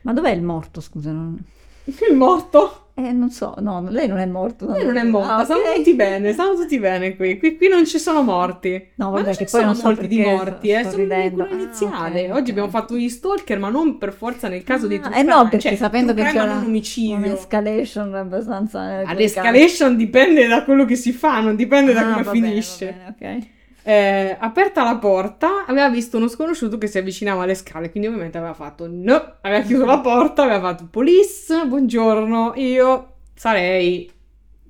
[0.00, 1.12] Ma dov'è il morto, scusa?
[1.12, 1.40] Non...
[1.84, 2.83] Il morto?
[2.96, 3.54] Eh, non so.
[3.58, 4.70] No, lei non è morto.
[4.70, 5.44] Lei non è morta, Ah, ok.
[5.46, 7.38] stanno tutti bene, stanno tutti bene qui.
[7.38, 8.90] Qui, qui non ci sono morti.
[8.94, 11.02] No, vabbè, che ci poi sono non so molti di morti, sto- eh, sto sono
[11.02, 11.44] ridendo.
[11.46, 12.20] quello Ah, iniziale.
[12.28, 12.48] ok, Oggi ok.
[12.50, 15.42] abbiamo fatto gli stalker, ma non per forza nel caso di Ah, true eh no,
[15.42, 17.16] perché cioè, sapendo che c'è un omicidio.
[17.16, 19.00] un'escalation abbastanza...
[19.00, 19.14] eh.
[19.14, 22.86] L'escalation dipende da quello che si fa, non dipende da Ah, come va bene, finisce.
[23.04, 23.46] va bene, ok.
[23.86, 28.38] Eh, aperta la porta, aveva visto uno sconosciuto che si avvicinava alle scale, quindi ovviamente
[28.38, 34.10] aveva fatto no, aveva chiuso la porta, aveva fatto police, buongiorno, io sarei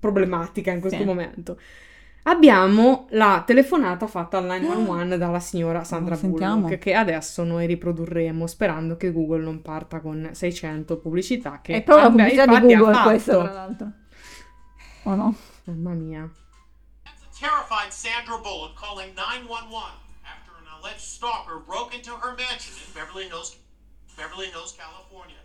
[0.01, 1.05] problematica in questo Sì.
[1.05, 1.59] momento.
[2.25, 6.63] Abbiamo la telefonata fatta al 911 dalla signora Sandra Oh, sentiamo.
[6.63, 11.83] Bullock che adesso noi riprodurremo sperando che Google non parta con 600 pubblicità che È
[11.83, 13.93] proprio la pubblicità di Google questa, tra l'altro.
[15.05, 15.35] O no?
[15.65, 16.31] Mamma mia.
[17.45, 19.69] That's a terrified Sandra Bullock calling 911
[20.25, 23.57] after an alleged stalker broke into her mansion in Beverly Hills,
[24.17, 25.37] Beverly Hills, California.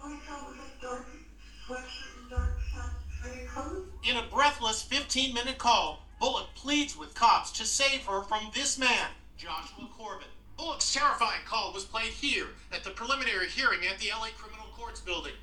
[4.09, 8.79] In a breathless 15 minute call, Bullock pleads with cops to save her from this
[8.79, 10.27] man, Joshua Corbin.
[10.57, 15.01] Bullock's terrifying call was played here at the preliminary hearing at the LA Criminal Courts
[15.01, 15.33] building.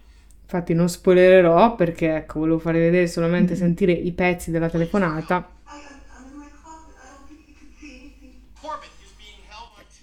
[0.44, 5.55] Infatti non spoilererò perché ecco, volevo farvi vedere solamente sentire i pezzi della telefonata.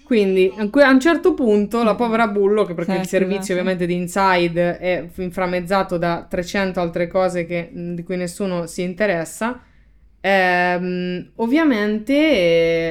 [0.04, 3.52] Quindi a un certo punto la povera Bullock, perché Sì, il servizio sì.
[3.52, 9.62] ovviamente di Inside è inframmezzato da 300 altre cose che- di cui nessuno si interessa,
[10.20, 12.14] ehm, ovviamente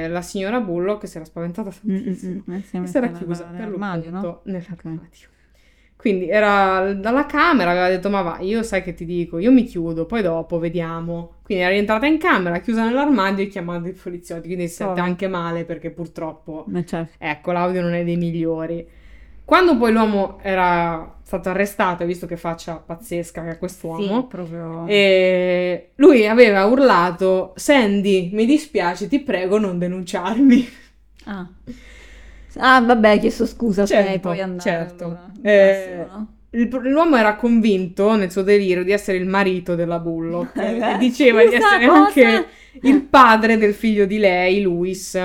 [0.03, 2.43] eh, la signora Bullock si era spaventata tantissimo.
[2.47, 4.41] Mm, mm, mm, eh, E si era chiusa per nell'armadio, no?
[4.45, 5.31] nell'armadio.
[6.03, 9.63] Quindi era dalla camera, aveva detto: Ma va, io sai che ti dico, io mi
[9.63, 11.35] chiudo, poi dopo vediamo.
[11.43, 14.47] Quindi era rientrata in camera, chiusa nell'armadio e chiamando i poliziotti.
[14.47, 15.03] Quindi si sente Oh.
[15.03, 17.13] anche male perché purtroppo, Eh, certo.
[17.17, 18.85] ecco, l'audio non è dei migliori.
[19.45, 24.21] Quando poi l'uomo era stato arrestato, visto che faccia pazzesca che ha quest'uomo.
[24.21, 24.85] Sì, proprio...
[24.87, 30.67] E lui aveva urlato: Sandy, mi dispiace, ti prego, non denunciarmi.
[31.25, 31.47] Ah.
[32.57, 34.59] Ah, vabbè, hai chiesto scusa, ok, Certo, puoi andare.
[34.61, 35.03] certo.
[35.05, 35.31] allora.
[35.41, 36.05] Eh,
[36.51, 41.43] l'uomo era convinto nel suo delirio di essere il marito della Bullock Eh, e diceva
[41.43, 42.05] di essere cosa?
[42.05, 42.45] anche
[42.81, 45.15] il padre del figlio di lei, Louis.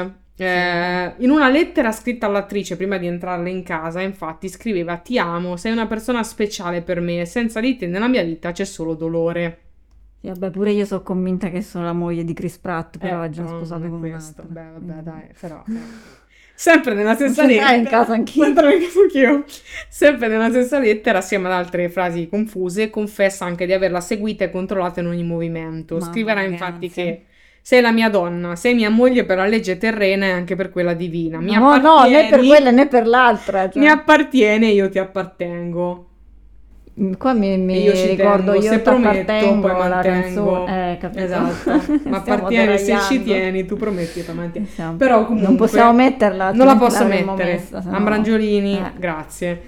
[0.41, 5.57] Eh, in una lettera scritta all'attrice prima di entrarle in casa, infatti, scriveva: Ti amo,
[5.57, 9.59] sei una persona speciale per me, senza di te nella mia vita c'è solo dolore.
[10.21, 13.27] Sì, vabbè, pure io sono convinta che sono la moglie di Chris Pratt, però Eh,
[13.27, 14.43] è già sposato con questo.
[14.43, 14.45] altro.
[14.49, 15.62] Beh, vabbè, dai, però...
[15.69, 16.17] eh.
[16.61, 17.73] Sempre nella stessa lettera.
[17.73, 18.44] in casa anch'io.
[18.44, 19.44] In casa anch'io.
[19.88, 24.51] Sempre nella stessa lettera, assieme ad altre frasi confuse, confessa anche di averla seguita e
[24.51, 25.97] controllata in ogni movimento.
[25.99, 26.53] Mamma, Scriverà ragazzi.
[26.53, 27.23] infatti che
[27.62, 30.94] sei la mia donna, sei mia moglie per la legge terrena e anche per quella
[30.94, 31.38] divina.
[31.38, 33.71] Mi No, no, né per quella né per l'altra.
[33.71, 33.81] cioè.
[33.81, 36.08] Mi appartiene, io ti appartengo.
[37.00, 40.02] Mm, Qua mi, mi E io ci ricordo tengo, io prometto, poi la mantengo.
[40.64, 40.92] canzone.
[40.92, 41.20] Eh, capito.
[41.22, 44.66] Esatto, ma Stiamo appartieni se ci tieni, tu prometti, poi mantieni.
[44.66, 46.52] Siamo- Però comunque non possiamo metterla.
[46.52, 47.52] Non la posso mettere.
[47.52, 48.92] messa, no- Ambrangiolini, Eh.
[48.98, 49.61] grazie.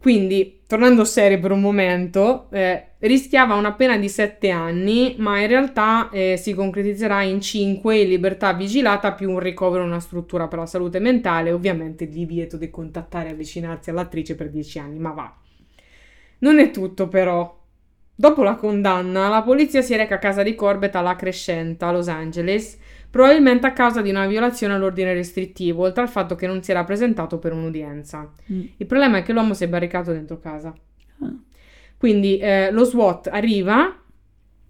[0.00, 5.46] Quindi, tornando serio per un momento, eh, rischiava una pena di 7 anni, ma in
[5.48, 10.48] realtà eh, si concretizzerà in 5 in libertà vigilata più un ricovero in una struttura
[10.48, 14.78] per la salute mentale e ovviamente il divieto di contattare e avvicinarsi all'attrice per 10
[14.78, 15.34] anni, ma va.
[16.40, 17.58] Non è tutto però.
[18.14, 22.08] Dopo la condanna, la polizia si reca a casa di Corbett alla Crescenta, a Los
[22.08, 26.70] Angeles, probabilmente a causa di una violazione all'ordine restrittivo, oltre al fatto che non si
[26.70, 28.30] era presentato per un'udienza.
[28.52, 28.60] Mm.
[28.76, 30.74] Il problema è che l'uomo si è barricato dentro casa.
[31.20, 31.32] Ah.
[31.96, 33.94] Quindi eh, lo SWAT arriva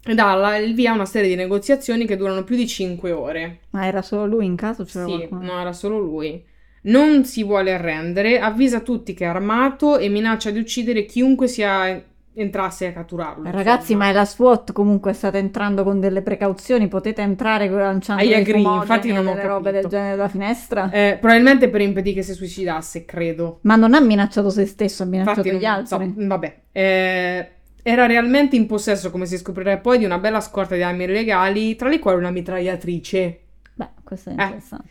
[0.03, 3.59] e dà il via a una serie di negoziazioni che durano più di 5 ore.
[3.71, 4.83] Ma era solo lui in caso?
[4.85, 5.41] C'era Sì, qualcuno?
[5.43, 6.43] no, era solo lui.
[6.83, 12.03] Non si vuole arrendere, avvisa tutti che è armato e minaccia di uccidere chiunque sia
[12.33, 13.47] entrasse a catturarlo.
[13.47, 14.05] Eh, Ragazzi, insomma.
[14.11, 19.11] ma la SWAT comunque state entrando con delle precauzioni, potete entrare lanciando dei agree, infatti
[19.11, 20.89] non ho delle robe del genere dalla finestra?
[20.89, 23.59] Eh, probabilmente per impedire che si suicidasse, credo.
[23.63, 26.13] Ma non ha minacciato se stesso, ha minacciato Infatti, gli non so, altri.
[26.25, 26.57] vabbè.
[26.71, 27.49] Eh,
[27.83, 31.75] era realmente in possesso, come si scoprirà poi, di una bella scorta di armi illegali,
[31.75, 33.39] tra le quali una mitragliatrice.
[33.73, 34.87] Beh, questo è Eh, interessante.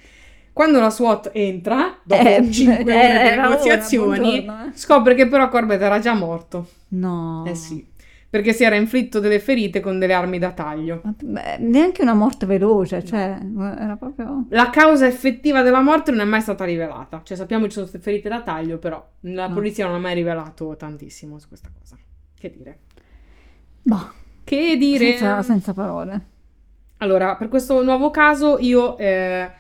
[0.61, 4.53] Quando la SWAT entra, dopo Eh, 5 ore eh, di ora, negoziazioni, eh.
[4.75, 6.69] scopre che però Corbett era già morto.
[6.89, 7.45] No.
[7.47, 7.83] Eh sì,
[8.29, 11.01] perché si era inflitto delle ferite con delle armi da taglio.
[11.23, 13.39] Beh, neanche una morte veloce, cioè,
[13.79, 14.45] era proprio...
[14.51, 17.23] La causa effettiva della morte non è mai stata rivelata.
[17.25, 19.55] Cioè sappiamo che ci sono state ferite da taglio, però la No.
[19.55, 21.97] polizia non ha mai rivelato tantissimo su questa cosa.
[22.39, 22.79] Che dire?
[23.81, 24.11] Boh,
[24.45, 25.07] Che dire?
[25.13, 26.21] senza, senza parole.
[26.99, 29.51] Allora, per questo nuovo caso io eh,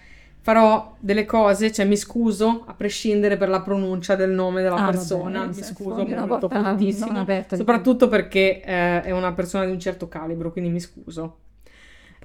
[0.43, 4.91] farò delle cose, cioè mi scuso a prescindere per la pronuncia del nome della Ah,
[4.91, 9.65] persona, vabbè, mi se scuso molto non aperta di soprattutto perché eh, è una persona
[9.65, 11.39] di un certo calibro, quindi mi scuso.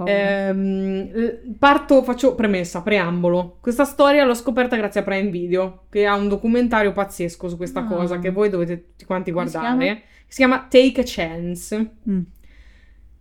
[0.03, 3.57] Ehm, eh, parto, faccio premessa, preambolo.
[3.61, 7.81] Questa storia l'ho scoperta grazie a Prime Video, che ha un documentario pazzesco su questa
[7.81, 7.85] Ah.
[7.87, 10.01] cosa che voi dovete tutti quanti Come si guardare.
[10.27, 11.91] Si chiama Take a Chance.
[12.09, 12.21] Mm.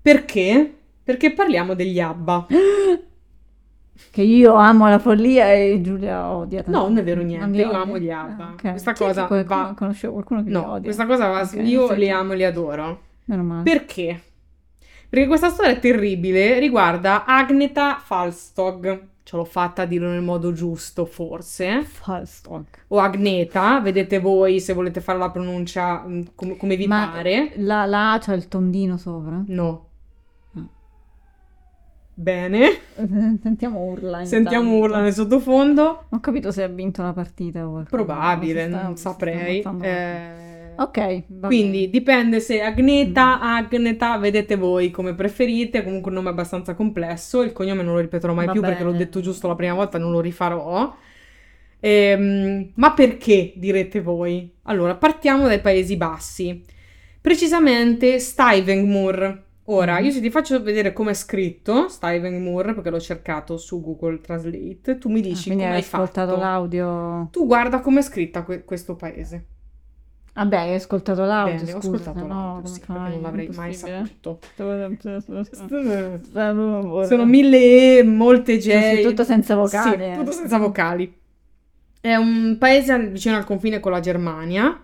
[0.02, 0.74] Perché?
[1.04, 2.46] Perché parliamo degli ABBA.
[4.10, 6.78] Che io amo la follia e Giulia odia tanto.
[6.78, 7.76] No, non è vero niente, io odi?
[7.76, 8.44] amo gli ABBA.
[8.44, 8.70] Ah, ok.
[8.70, 10.82] Questa Chi è cosa che va- con- Conoscevo qualcuno che No, odia.
[10.82, 11.40] questa cosa va...
[11.42, 13.00] Ok, io sì, li amo e li adoro.
[13.26, 13.62] Meno male.
[13.62, 14.20] Perché?
[15.08, 19.08] Perché questa storia terribile riguarda Agneta Falstog.
[19.22, 21.82] Ce l'ho fatta a dirlo nel modo giusto, forse.
[21.82, 22.84] Falstock.
[22.88, 27.52] O Agneta, vedete voi se volete fare la pronuncia mm, com- come vi Ma pare.
[27.56, 29.42] la, la c'ha il tondino sopra?
[29.46, 29.83] No.
[32.16, 32.78] Bene,
[33.42, 34.24] Sentiamo urla.
[34.24, 36.06] sentiamo urla nel sottofondo.
[36.10, 37.82] Ho capito se ha vinto la partita o.
[37.88, 39.62] Probabile, sta- non saprei.
[39.80, 40.42] Eh,
[40.76, 41.90] Ok, Quindi bene.
[41.90, 47.84] dipende se Agneta, Agneta, vedete voi come preferite, comunque un nome abbastanza complesso, il cognome
[47.84, 49.04] non lo ripeterò mai Va più perché l'ho bene.
[49.04, 50.92] detto giusto la prima volta, non lo rifarò.
[51.80, 54.50] Ehm, ma perché direte voi?
[54.62, 56.64] Allora, partiamo dai Paesi Bassi,
[57.20, 59.42] precisamente Stuyvesant.
[59.66, 60.04] Ora, Mhm.
[60.04, 64.98] io se ti faccio vedere come è scritto Stuyvesant, perché l'ho cercato su Google Translate,
[64.98, 66.02] tu mi Ah, dici quindi come hai fatto.
[66.02, 67.28] ascoltato l'audio.
[67.32, 69.46] Tu guarda come è scritta que- questo paese.
[70.34, 71.54] Vabbè, hai ascoltato l'audio.
[71.64, 73.10] Bene, ho scusa, ascoltato se no, l'audio, sì, perché fai?
[73.12, 74.38] non l'avrei mai saputo.
[77.06, 79.02] Sono mille, e molte J.
[79.02, 79.96] tutto senza vocali.
[79.96, 80.14] Sì, eh.
[80.16, 81.14] tutto senza vocali.
[82.00, 84.78] È un paese vicino al confine con la Germania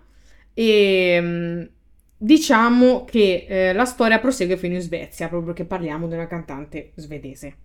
[0.55, 1.62] e mm,
[2.22, 6.90] diciamo che eh, la storia prosegue fino in Svezia, proprio perché parliamo di una cantante
[6.96, 7.56] svedese.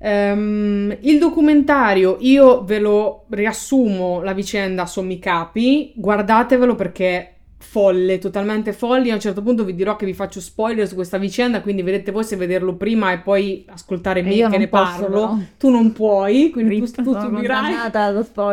[0.00, 7.34] Ehm, il documentario, io ve lo riassumo la vicenda a sommi capi, guardatevelo perché è
[7.58, 9.10] folle, totalmente folli.
[9.10, 12.12] A un certo punto vi dirò che vi faccio spoiler su questa vicenda, quindi vedete
[12.12, 15.08] voi se vederlo prima e poi ascoltare E me che ne posso, parlo.
[15.08, 15.36] però.
[15.58, 17.74] Tu non puoi, quindi tu, Rip, tu sono subirai,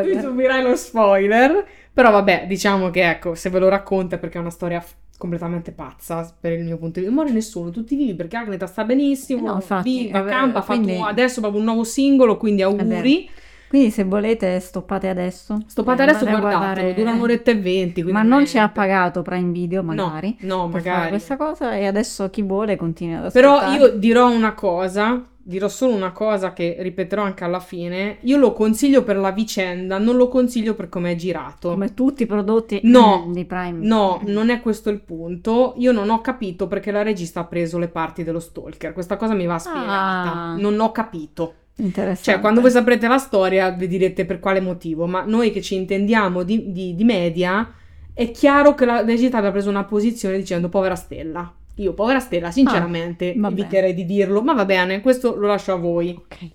[0.01, 1.65] tu subirai lo spoiler.
[1.95, 4.93] Però vabbè, diciamo che ecco, se ve lo racconta è perché è una storia f-
[5.17, 7.13] completamente pazza per il mio punto di vista.
[7.13, 10.61] Muore nessuno, tutti vivi perché Agneta sta benissimo, Eh no, infatti, vive, vabbè, campa, ha
[10.61, 13.29] fatto quindi- adesso proprio un nuovo singolo, quindi auguri.
[13.69, 15.57] Quindi se volete stoppate adesso.
[15.67, 18.03] Stoppate Eh, adesso, guardatelo, guardare- dura un'oretta e venti.
[18.03, 20.35] Ma non ci ha pagato Prime Video magari.
[20.41, 21.09] No, no, magari.
[21.09, 23.77] questa cosa e adesso chi vuole continua ad Però ascoltare.
[23.91, 28.17] io dirò una cosa, dirò solo una cosa che ripeterò anche alla fine.
[28.21, 31.69] Io lo consiglio per la vicenda, non lo consiglio per come è girato.
[31.69, 33.85] come tutti i prodotti No, di Prime.
[33.85, 35.75] No, non è questo il punto.
[35.77, 38.91] Io non ho capito perché la regista ha preso le parti dello stalker.
[38.93, 40.33] Questa cosa mi va spiegata.
[40.33, 40.55] Ah.
[40.57, 41.53] Non ho capito.
[41.77, 42.31] Interessante.
[42.31, 45.05] Cioè, quando voi saprete la storia, vi direte per quale motivo.
[45.05, 47.71] Ma noi che ci intendiamo di, di- di media,
[48.13, 51.53] è chiaro che la regista abbia preso una posizione dicendo povera Stella.
[51.75, 55.75] Io, povera Stella, sinceramente, Ah, eviterei di dirlo, ma va bene, questo lo lascio a
[55.77, 56.11] voi.
[56.17, 56.49] Ok.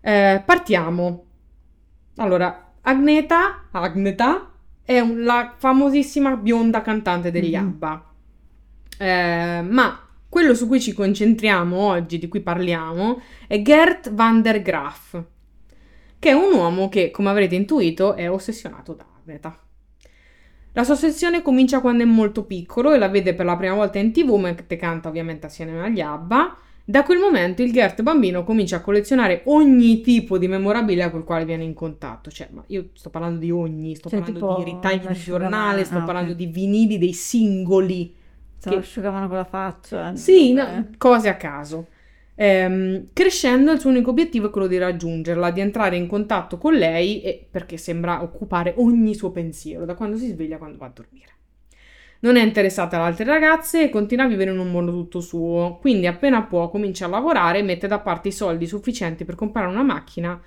[0.00, 1.24] Eh, partiamo.
[2.16, 4.50] Allora, Agneta, Agneta
[4.84, 7.62] è un- la famosissima bionda cantante degli Mhm.
[7.66, 8.06] ABBA.
[8.98, 14.62] Eh, ma quello su cui ci concentriamo oggi, di cui parliamo, è Gert van der
[14.62, 15.22] Graaf,
[16.18, 19.58] che è un uomo che, come avrete intuito, è ossessionato da Agneta.
[20.74, 23.98] La sua ossessione comincia quando è molto piccolo e la vede per la prima volta
[23.98, 26.56] in tv mentre canta ovviamente assieme agli ABBA.
[26.84, 31.44] Da quel momento il Gert bambino comincia a collezionare ogni tipo di memorabilia col quale
[31.44, 32.30] viene in contatto.
[32.30, 35.98] Cioè, ma io sto parlando di ogni, sto Cioè, parlando di ritagli di giornale, sto
[35.98, 38.14] ah, parlando di vinili, dei singoli.
[38.56, 40.16] Se Che- asciugavano con la faccia.
[40.16, 41.86] Sì, no, cose a caso.
[42.34, 46.74] Ehm, crescendo il suo unico obiettivo è quello di raggiungerla, di entrare in contatto con
[46.74, 50.86] lei e perché sembra occupare ogni suo pensiero, da quando si sveglia a quando va
[50.86, 51.30] a dormire.
[52.20, 55.78] Non è interessata ad altre ragazze e continua a vivere in un mondo tutto suo,
[55.80, 59.66] quindi appena può comincia a lavorare e mette da parte i soldi sufficienti per comprare
[59.68, 60.40] una macchina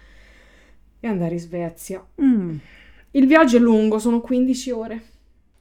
[0.99, 2.05] e andare in Svezia.
[2.21, 2.55] Mm.
[3.11, 5.01] Il viaggio è lungo, sono 15 ore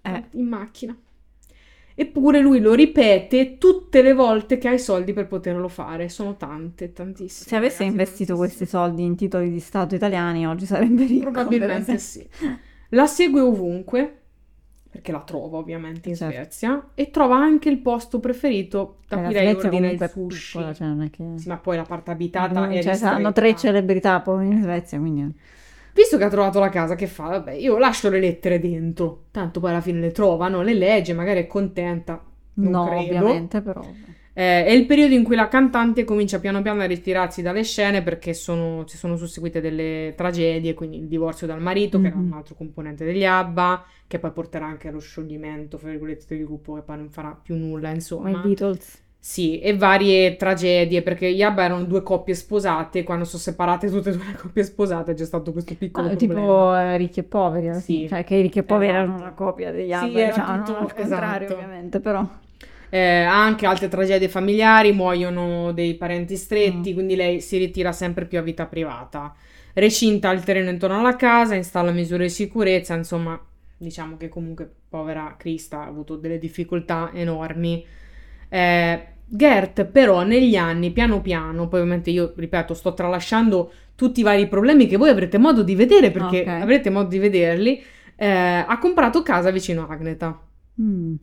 [0.02, 0.24] Eh.
[0.32, 0.96] in macchina.
[1.96, 6.08] Eppure lui lo ripete tutte le volte che ha i soldi per poterlo fare.
[6.08, 7.48] Sono tante, tantissime.
[7.48, 11.30] Se avesse ragazzi, investito questi soldi in titoli di Stato italiani oggi sarebbe ricco.
[11.30, 12.26] Probabilmente sì.
[12.90, 14.18] La segue ovunque,
[14.90, 16.34] perché la trova ovviamente in Certo.
[16.34, 20.52] Svezia, e trova anche il posto preferito da cui lei ordina il sushi.
[20.52, 21.24] piccola, cioè non è che...
[21.36, 25.34] Sì, ma poi la parte abitata è cioè, hanno tre celebrità poi in Svezia, quindi...
[25.94, 27.28] Visto che ha trovato la casa, che fa?
[27.28, 29.26] Vabbè, io lascio le lettere dentro.
[29.30, 32.22] Tanto poi alla fine le trovano, le legge, magari è contenta.
[32.54, 33.00] Non no, credo.
[33.02, 33.80] ovviamente, però...
[34.36, 38.02] Eh, è il periodo in cui la cantante comincia piano piano a ritirarsi dalle scene
[38.02, 42.26] perché sono- si sono susseguite delle tragedie, quindi il divorzio dal marito, che era Mhm.
[42.26, 46.74] un altro componente degli ABBA, che poi porterà anche allo scioglimento, fra virgolette, del gruppo,
[46.74, 48.30] che poi non farà più nulla, insomma.
[48.30, 49.02] i Beatles.
[49.26, 54.10] Sì, e varie tragedie, perché gli ABBA erano due coppie sposate, quando sono separate tutte
[54.10, 57.70] e due le coppie sposate c'è stato questo piccolo Ah, tipo eh, ricchi e poveri,
[57.70, 57.94] alla Sì.
[57.94, 58.08] fine.
[58.08, 59.02] cioè che i ricchi e poveri Esatto.
[59.06, 61.54] erano una copia degli Sì, ABBA, era diciamo, tutto- al contrario esatto.
[61.62, 62.26] ovviamente, però...
[62.90, 66.94] Eh, ha anche altre tragedie familiari, muoiono dei parenti stretti, Mm.
[66.94, 69.34] quindi lei si ritira sempre più a vita privata.
[69.72, 73.40] Recinta il terreno intorno alla casa, installa misure di sicurezza, insomma,
[73.78, 77.84] diciamo che comunque povera Krista ha avuto delle difficoltà enormi.
[78.50, 84.22] Eh, Gert però negli anni, piano piano, poi ovviamente io, ripeto, sto tralasciando tutti i
[84.22, 86.46] vari problemi che voi avrete modo di vedere, perché Ok.
[86.48, 87.82] avrete modo di vederli,
[88.16, 90.40] eh, ha comprato casa vicino a Agneta.
[90.80, 91.14] Mm.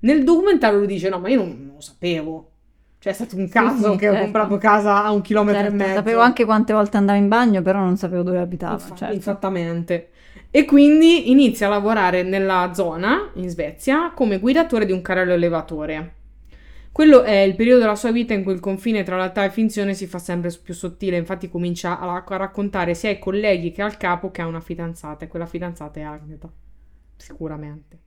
[0.00, 2.50] Nel documentario lui dice: No, ma io non, non lo sapevo.
[2.98, 4.22] Cioè, è stato un caso sì, che ho certo.
[4.24, 5.94] comprato casa a un chilometro Certo, e mezzo.
[5.94, 8.74] sapevo anche quante volte andavo in bagno, però non sapevo dove abitava.
[8.74, 9.14] Infa- certo.
[9.16, 10.08] Esattamente.
[10.50, 16.14] E quindi inizia a lavorare nella zona, in Svezia, come guidatore di un carrello elevatore.
[16.94, 19.94] Quello è il periodo della sua vita in cui il confine tra realtà e finzione
[19.94, 23.96] si fa sempre più sottile, infatti comincia a, a raccontare sia ai colleghi che al
[23.96, 26.48] capo che ha una fidanzata, e quella fidanzata è Agneta.
[27.16, 27.98] Sicuramente.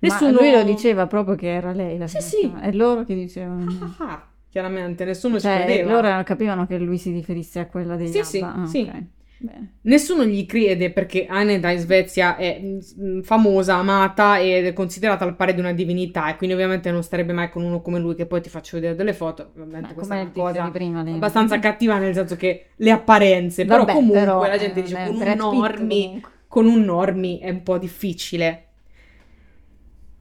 [0.00, 2.66] Ma lui lo diceva proprio che era lei la Sì, fidanzata.
[2.66, 3.94] È loro che dicevano.
[3.98, 6.00] Ah, chiaramente, nessuno ci Cioè, credeva.
[6.00, 8.62] loro capivano che lui si riferisse a quella degli Sì, sì, ABBA.
[8.62, 8.80] Ah, sì.
[8.80, 9.02] ok.
[9.40, 9.74] Bene.
[9.82, 15.36] Nessuno gli crede perché Agneta in Svezia è mm, famosa, amata ed è considerata al
[15.36, 18.26] pari di una divinità e quindi ovviamente non starebbe mai con uno come lui che
[18.26, 19.50] poi ti faccio vedere delle foto.
[19.50, 21.12] Ovviamente Beh, questa è una cosa di prima lì.
[21.12, 25.04] abbastanza cattiva nel senso che le apparenze, però Vabbè, comunque però, la gente eh, dice
[25.06, 28.64] con un normi, con un normi è un po' difficile.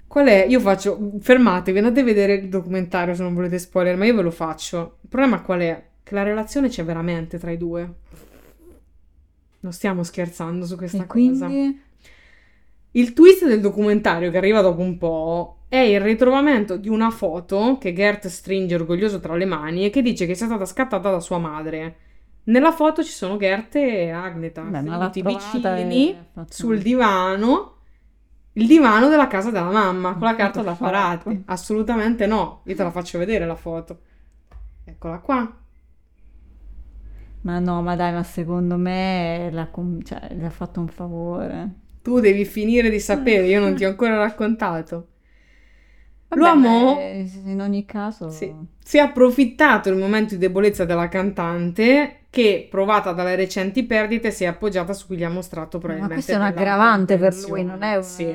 [0.06, 0.46] Qual è?
[0.48, 4.22] Io faccio, fermatevi, andate a vedere il documentario se non volete spoiler, ma io ve
[4.22, 5.00] lo faccio.
[5.02, 5.84] Il problema qual è?
[6.04, 8.06] Che la relazione c'è veramente tra i due.
[9.68, 11.46] Non stiamo scherzando su questa E cosa.
[11.46, 11.82] quindi...
[12.92, 17.78] Il twist del documentario che arriva dopo un po' è il ritrovamento di una foto
[17.78, 21.20] che Gert stringe orgoglioso tra le mani e che dice che sia stata scattata da
[21.20, 21.96] sua madre.
[22.46, 27.76] Nella foto ci sono Gert e Agneta seduti vicini e sul divano,
[28.54, 31.44] il divano della casa della mamma con la carta da parati.
[31.48, 34.00] Assolutamente no, io te la faccio vedere la foto.
[34.86, 35.58] Eccola qua.
[37.48, 41.70] Ma no, ma dai, ma secondo me l'ha, com- cioè, le ha fatto un favore.
[42.02, 45.08] Tu devi finire di sapere, io non ti ho ancora raccontato.
[46.30, 48.30] Vabbè, L'uomo beh, in ogni caso...
[48.30, 54.32] sì, si è approfittato del momento di debolezza della cantante che, provata dalle recenti perdite,
[54.32, 57.36] si è appoggiata su cui gli ha mostrato Ma probabilmente questo è un aggravante per
[57.38, 58.04] lui, non è un...
[58.04, 58.26] Sì.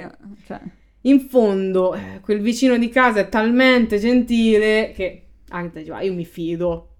[0.46, 0.60] cioè,
[1.02, 6.24] In fondo, eh, quel vicino di casa è talmente gentile che anche "Ah, io mi
[6.24, 6.91] fido.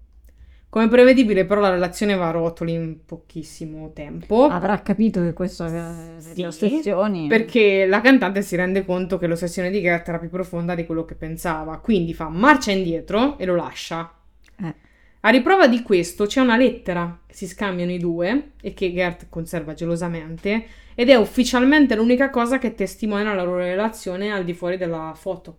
[0.73, 4.45] Come prevedibile, però, la relazione va a rotoli in pochissimo tempo.
[4.45, 7.27] avrà capito che questo aveva Sì, delle ossessioni.
[7.27, 11.05] Perché la cantante si rende conto che l'ossessione di Gert era più profonda di quello
[11.05, 14.15] che pensava, quindi fa marcia indietro e lo lascia.
[14.59, 14.73] Eh.
[15.19, 19.27] A riprova di questo c'è una lettera che si scambiano i due e che Gert
[19.29, 20.65] conserva gelosamente
[20.95, 25.57] ed è ufficialmente l'unica cosa che testimonia la loro relazione al di fuori della foto.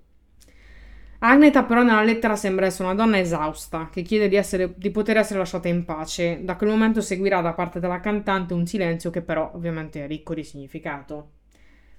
[1.27, 5.16] Agneta però nella lettera sembra essere una donna esausta che chiede di, essere- di poter
[5.16, 6.41] essere lasciata in pace.
[6.43, 10.35] Da quel momento seguirà da parte della cantante un silenzio che però ovviamente è ricco
[10.35, 11.31] di significato.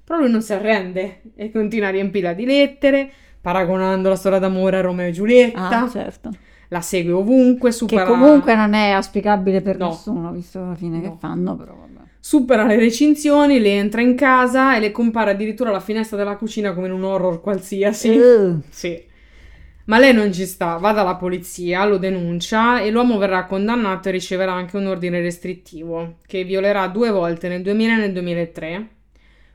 [0.03, 3.09] Però lui non si arrende e continua a riempirla di lettere,
[3.41, 5.81] paragonando la storia d'amore a Romeo e Giulietta.
[5.81, 6.29] Ah, certo.
[6.69, 9.89] La segue ovunque, Che supera, comunque non è auspicabile per No.
[9.89, 11.01] nessuno, visto la fine No.
[11.11, 11.93] che fanno, però vabbè.
[12.19, 16.73] supera le recinzioni, le entra in casa e le compare addirittura alla finestra della cucina
[16.73, 18.09] come in un horror qualsiasi.
[18.17, 19.13] Uh, Sì.
[19.85, 24.13] Ma lei non ci sta, va dalla polizia, lo denuncia e l'uomo verrà condannato e
[24.13, 28.87] riceverà anche un ordine restrittivo, che violerà due volte nel 2000 e nel 2003,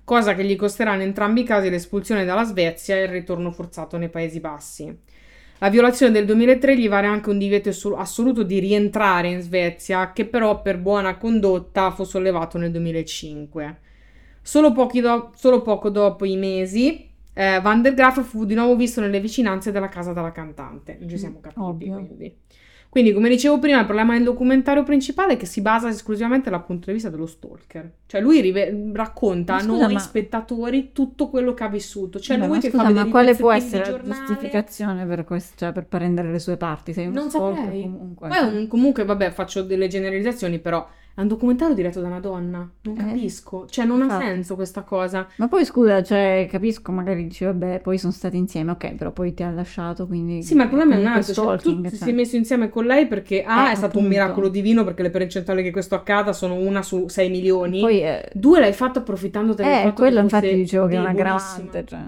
[0.05, 3.97] cosa che gli costerà in entrambi i casi l'espulsione dalla Svezia e il ritorno forzato
[3.97, 4.97] nei Paesi Bassi.
[5.59, 10.27] La violazione del 2003 gli vale anche un divieto assoluto di rientrare in Svezia, che
[10.27, 13.79] però per buona condotta fu sollevato nel 2005.
[14.43, 17.10] Solo, do- solo poco dopo i mesi,
[17.41, 20.97] eh, Van der Graaf fu di nuovo visto nelle vicinanze della casa della cantante.
[21.01, 21.95] Non ci siamo capiti, ovvio.
[21.95, 22.37] quindi.
[22.91, 26.65] Quindi, come dicevo prima, il problema del documentario principale è che si basa esclusivamente dal
[26.65, 27.89] punto di vista dello stalker.
[28.07, 32.19] Cioè, lui rive- racconta a noi ma- spettatori tutto quello che ha vissuto.
[32.19, 35.55] Cioè, vabbè, lui ma che scusa, fa ma quale può essere la giustificazione per, questo,
[35.57, 36.93] cioè, per prendere le sue parti?
[36.93, 37.83] Sei un Non stalker saprei.
[37.83, 38.29] comunque.
[38.29, 40.85] Poi un- comunque, vabbè, faccio delle generalizzazioni, però
[41.21, 42.69] è un documentario diretto da una donna.
[42.83, 43.67] Non Eh, capisco.
[43.69, 44.25] Cioè, non ha infatti.
[44.25, 45.27] senso questa cosa.
[45.37, 49.33] Ma poi scusa, cioè, capisco, magari dici, vabbè, poi sono stati insieme, ok, però poi
[49.35, 50.43] ti ha lasciato, quindi...
[50.43, 51.33] Sì, ma il problema è un altro.
[51.33, 51.99] Cioè, tu ti cioè.
[51.99, 54.09] sei messo insieme con lei perché A Eh, è stato un appunto.
[54.09, 57.81] miracolo divino perché le percentuali che questo accada sono una su 6 milioni.
[57.81, 61.05] Poi, eh, Due l'hai fatto approfittando del eh, fatto quello infatti dicevo che è un
[61.13, 61.37] debolissima.
[61.39, 62.01] aggravante, cioè.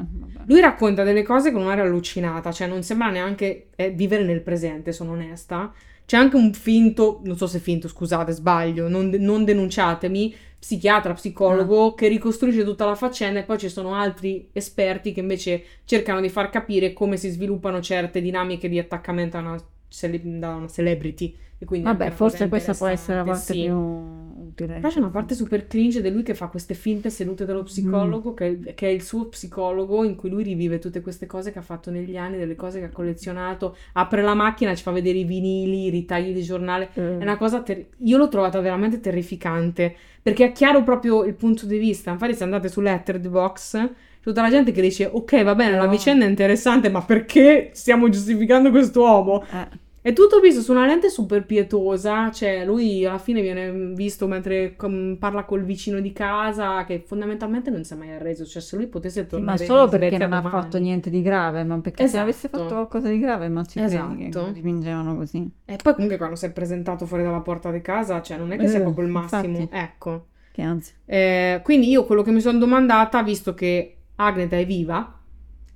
[0.47, 4.91] Lui racconta delle cose con un'aria allucinata, cioè non sembra neanche eh, vivere nel presente,
[4.93, 5.73] sono onesta.
[6.05, 11.87] C'è anche un finto, non so se finto, scusate, sbaglio, non, non denunciatemi, psichiatra, psicologo
[11.87, 11.95] Ah.
[11.95, 16.29] che ricostruisce tutta la faccenda e poi ci sono altri esperti che invece cercano di
[16.29, 21.37] far capire come si sviluppano certe dinamiche di attaccamento a una, cele- da una celebrity.
[21.59, 23.63] E quindi Vabbè, forse questa può essere la parte sì.
[23.63, 24.75] più utile.
[24.81, 28.35] Però c'è una parte super cringe di lui che fa queste finte sedute dello psicologo,
[28.35, 31.63] che, che è il suo psicologo, in cui lui rivive tutte queste cose che ha
[31.63, 35.25] fatto negli anni, delle cose che ha collezionato, apre la macchina, ci fa vedere i
[35.25, 36.89] vinili, i ritagli di giornale.
[36.95, 41.35] Eh, È una cosa ter- io l'ho trovata veramente terrificante, perché ha chiaro proprio il
[41.35, 42.11] punto di vista.
[42.11, 43.91] Infatti se andate su Letterboxd,
[44.21, 47.71] tutta la gente che dice ok va bene, la Però- vicenda è interessante, ma perché
[47.73, 49.45] stiamo giustificando quest'uomo?
[49.53, 54.27] eh, È tutto visto su una lente super pietosa, cioè lui alla fine viene visto
[54.27, 58.61] mentre com- parla col vicino di casa che fondamentalmente non si è mai arreso, cioè
[58.61, 61.63] se lui potesse sì, tornare ma solo perché non ha domani- fatto niente di grave,
[61.63, 62.23] ma perché se Esatto.
[62.25, 64.51] avesse fatto qualcosa di grave, ma ci Esatto.
[64.51, 65.49] dipingevano così.
[65.65, 68.57] E poi comunque quando si è presentato fuori dalla porta di casa, cioè non è
[68.59, 69.69] che sia Eh, proprio il massimo, infatti.
[69.71, 70.27] ecco.
[70.51, 75.17] Che anzi, Eh, quindi io quello che mi sono domandata, visto che Agneta è viva,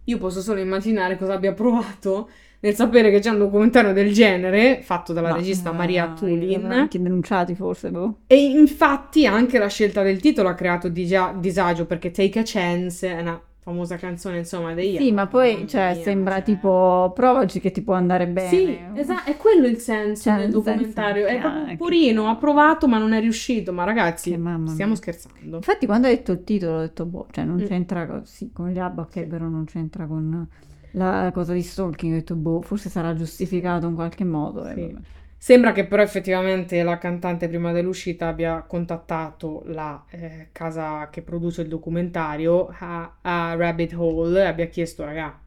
[0.02, 2.28] io posso solo immaginare cosa abbia provato
[2.66, 6.64] nel sapere che c'è un documentario del genere fatto dalla ma, regista eh, Maria Tulin.
[6.70, 8.18] Anche denunciati forse, boh.
[8.26, 13.08] E infatti anche la scelta del titolo ha creato digia- disagio perché Take a Chance
[13.08, 16.42] è una famosa canzone insomma dei Sì, ma poi, cioè, mia, sembra cioè.
[16.44, 18.48] tipo, provaci che ti può andare bene.
[18.48, 21.26] Sì, esatto, è quello il senso Cioè, del nel senso documentario.
[21.26, 23.72] È che- proprio che- purino, ha provato ma non è riuscito.
[23.72, 25.56] Ma ragazzi, stiamo scherzando.
[25.56, 27.66] Infatti, quando hai detto il titolo, ho detto, boh, cioè, non Mm.
[27.66, 30.46] c'entra co- sì, con gli ABBA, ok, però non c'entra con
[30.96, 32.12] la cosa di stalking.
[32.12, 34.66] Ho detto, boh, forse sarà giustificato in qualche modo.
[34.68, 34.96] e Sì.
[35.38, 41.62] Sembra che però effettivamente la cantante prima dell'uscita abbia contattato la eh, casa che produce
[41.62, 45.38] il documentario a, a Rabbit Hole e abbia chiesto, raga,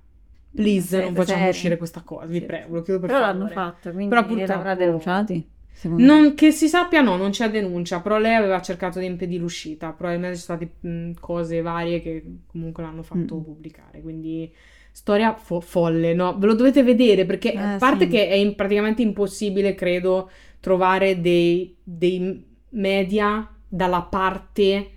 [0.54, 1.50] please Siete non facciamo seri?
[1.50, 3.38] uscire questa cosa, vi prego, lo chiedo per Però favore.
[3.40, 5.50] l'hanno fatto, quindi Però l'avrà purtroppo- denunciati?
[5.80, 9.42] Secondo Non, che si sappia, no, non c'è denuncia, però lei aveva cercato di impedire
[9.42, 9.94] l'uscita.
[9.94, 13.42] Probabilmente ci sono state mh, cose varie che comunque l'hanno fatto Mm.
[13.44, 14.02] pubblicare.
[14.02, 14.54] Quindi,
[14.92, 16.38] storia fo- folle, no?
[16.38, 18.12] Ve lo dovete vedere perché, Eh, a parte sì.
[18.12, 24.90] che è in- praticamente impossibile, credo, trovare dei, dei media dalla parte,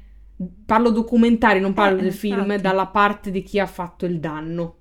[0.67, 2.61] parlo documentari, non parlo Eh, del film, infatti.
[2.63, 4.79] dalla parte di chi ha fatto il danno.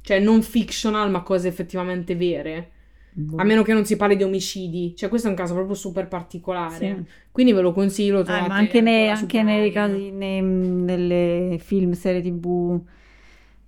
[0.00, 2.70] Cioè non fictional, ma cose effettivamente vere.
[3.18, 3.36] Boh.
[3.38, 4.94] A meno che non si parli di omicidi.
[4.94, 6.74] Cioè questo è un caso proprio super particolare.
[6.76, 7.04] Sì.
[7.32, 8.22] Quindi ve lo consiglio.
[8.22, 12.78] trovate ma anche, nei, anche nei casi, nei- nelle film, serie tv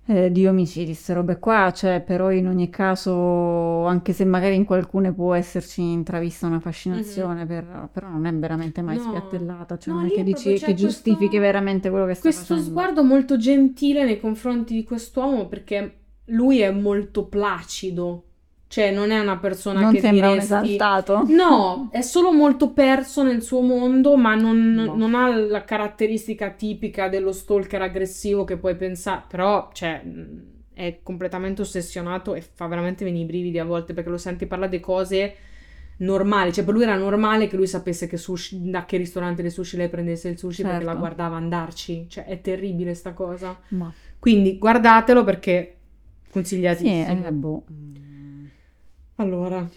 [0.05, 4.65] eh, di omicidi, queste robe qua, cioè, però in ogni caso, anche se magari in
[4.65, 8.97] qualcune può esserci intravista una fascinazione, per- però non è veramente mai.
[8.97, 9.03] No.
[9.03, 12.53] spiattellata, cioè No, non è che dici che giustifichi questo- veramente quello che sta Questo
[12.55, 12.69] facendo.
[12.69, 15.93] sguardo molto gentile nei confronti di quest'uomo perché
[16.25, 18.23] lui è molto placido.
[18.71, 20.53] Cioè non è una persona Non che sembra un diresti...
[20.53, 21.23] esaltato.
[21.27, 24.95] No, è solo molto perso nel suo mondo, ma non, No.
[24.95, 29.23] non ha la caratteristica tipica dello stalker aggressivo che puoi pensare.
[29.27, 30.03] Però, cioè,
[30.71, 34.69] è completamente ossessionato e fa veramente venire i brividi a volte perché lo senti parlare
[34.69, 35.35] di cose
[35.97, 36.53] normali.
[36.53, 39.77] Cioè, per lui era normale che lui sapesse che sushi, da che ristorante di sushi
[39.77, 40.91] lei prendesse il sushi perché Certo.
[40.93, 42.05] la guardava andarci.
[42.07, 43.57] Cioè, è terribile sta cosa.
[43.69, 45.75] Ma Quindi, guardatelo perché
[46.23, 47.25] sì, consigliatissimo.
[47.25, 47.63] eh, boh.
[49.19, 49.67] Allora,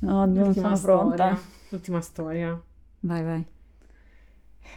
[0.00, 1.34] No, non sono pronta.
[1.36, 1.40] storia.
[1.70, 2.62] L'ultima storia.
[3.00, 3.44] Vai, vai.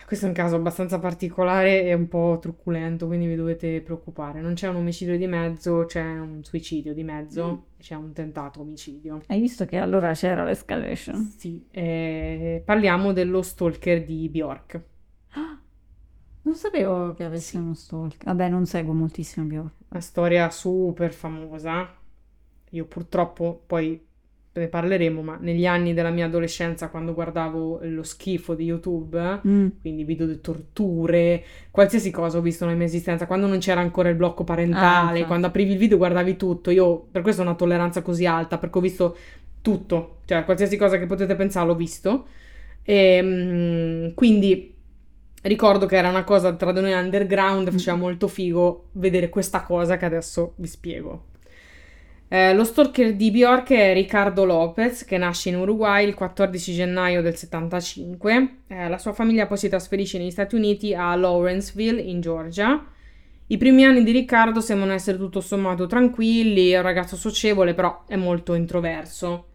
[0.06, 4.40] Questo è un caso abbastanza particolare e un po' truculento, quindi vi dovete preoccupare.
[4.42, 9.22] Non c'è un omicidio di mezzo, c'è un suicidio di mezzo, c'è un tentato omicidio.
[9.28, 11.34] Hai visto che allora c'era l'escalation?
[11.38, 14.82] Sì, eh, parliamo dello stalker di Bjork.
[16.48, 17.58] Non sapevo che avessi Sì.
[17.58, 18.24] uno stalker.
[18.24, 19.74] Vabbè, non seguo moltissimo Bjork.
[19.90, 21.94] Una storia super famosa.
[22.72, 24.04] Io purtroppo poi
[24.58, 29.68] ne parleremo, ma negli anni della mia adolescenza, quando guardavo lo schifo di YouTube, Mm.
[29.82, 34.10] quindi video di torture, qualsiasi cosa ho visto nella mia esistenza, quando non c'era ancora
[34.10, 35.26] il blocco parentale, infatti.
[35.28, 38.78] quando aprivi il video guardavi tutto, io per questo ho una tolleranza così alta, perché
[38.80, 39.16] ho visto
[39.62, 42.26] tutto, cioè qualsiasi cosa che potete pensare l'ho visto,
[42.82, 44.74] e, mm, quindi
[45.44, 49.98] ricordo che era una cosa tra di noi underground, faceva molto figo vedere questa cosa
[49.98, 51.26] che adesso vi spiego.
[52.30, 57.22] Eh, lo stalker di Bjork è Ricardo Lopez, che nasce in Uruguay il 14 gennaio
[57.22, 58.58] del 75.
[58.68, 62.86] Eh, la sua famiglia poi si trasferisce negli Stati Uniti a Lawrenceville, in Georgia.
[63.48, 68.04] I primi anni di Riccardo sembrano essere tutto sommato tranquilli, è un ragazzo socievole, però
[68.06, 69.52] è molto introverso.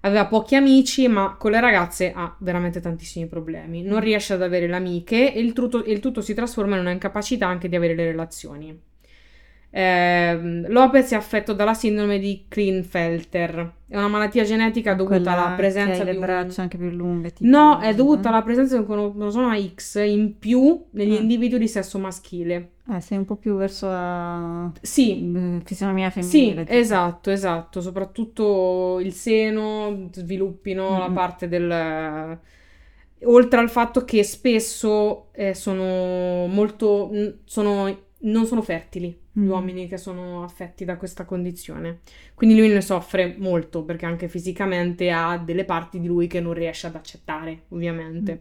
[0.00, 3.82] Aveva pochi amici, ma con le ragazze ha veramente tantissimi problemi.
[3.82, 6.90] Non riesce ad avere le amiche e il tutto, il tutto si trasforma in una
[6.90, 8.87] incapacità anche di avere le relazioni.
[9.70, 13.74] Ehm, Lopez è affetto dalla sindrome di Klinefelter.
[13.86, 16.20] È una malattia genetica dovuta Quella alla presenza di un...
[16.20, 17.32] braccia anche più lunghe.
[17.40, 21.18] No, è dovuta alla presenza di un cromosoma X in più negli Ah.
[21.20, 22.70] individui di sesso maschile.
[22.90, 26.64] Eh, sei un po' più verso la Sì, eh, fisionomia sì, femminile.
[26.64, 26.78] tipo.
[26.78, 27.80] esatto, esatto.
[27.82, 31.14] Soprattutto il seno, sviluppino la Mm-mm.
[31.14, 32.38] parte del...
[33.24, 37.10] Oltre al fatto che spesso eh, sono molto...
[37.44, 39.50] sono- non sono fertili gli Mm.
[39.50, 42.00] uomini che sono affetti da questa condizione.
[42.34, 46.54] Quindi lui ne soffre molto perché anche fisicamente ha delle parti di lui che non
[46.54, 48.40] riesce ad accettare, ovviamente.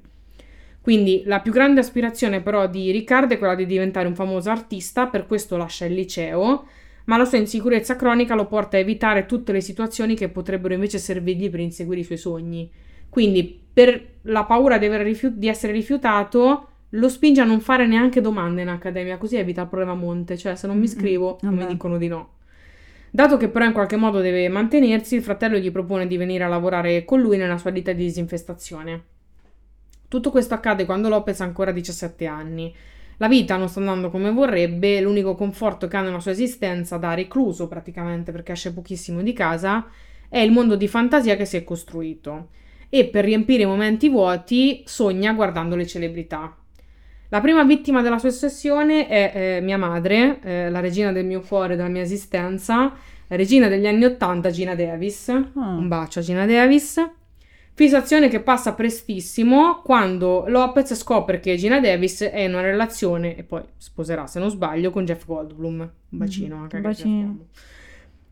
[0.82, 5.08] Quindi la più grande aspirazione però di Riccardo è quella di diventare un famoso artista,
[5.08, 6.66] per questo lascia il liceo,
[7.06, 10.98] ma la sua insicurezza cronica lo porta a evitare tutte le situazioni che potrebbero invece
[10.98, 12.72] servirgli per inseguire i suoi sogni.
[13.10, 17.86] Quindi per la paura di, aver rifiu- di essere rifiutato lo spinge a non fare
[17.88, 20.92] neanche domande in accademia, così evita il problema monte, cioè se non mi Mm-mm.
[20.92, 22.36] iscrivo non mi dicono di no.
[23.10, 26.48] Dato che però in qualche modo deve mantenersi, il fratello gli propone di venire a
[26.48, 29.04] lavorare con lui nella sua ditta di disinfestazione.
[30.08, 32.74] Tutto questo accade quando Lopez ha ancora 17 anni.
[33.18, 37.14] La vita non sta andando come vorrebbe, l'unico conforto che ha nella sua esistenza, da
[37.14, 39.88] recluso praticamente perché esce pochissimo di casa,
[40.30, 42.50] è il mondo di fantasia che si è costruito.
[42.90, 46.56] E per riempire i momenti vuoti sogna guardando le celebrità.
[47.30, 51.42] La prima vittima della sua ossessione è eh, mia madre, eh, la regina del mio
[51.42, 52.94] cuore, della mia esistenza,
[53.28, 55.28] regina degli anni Ottanta, Gina Davis.
[55.30, 55.44] Ah.
[55.56, 57.06] Un bacio a Gina Davis.
[57.74, 63.44] Fissazione che passa prestissimo quando Lopez scopre che Gina Davis è in una relazione e
[63.44, 65.80] poi sposerà, se non sbaglio, con Jeff Goldblum.
[65.82, 67.38] Un bacino Mhm, anche un a bacino.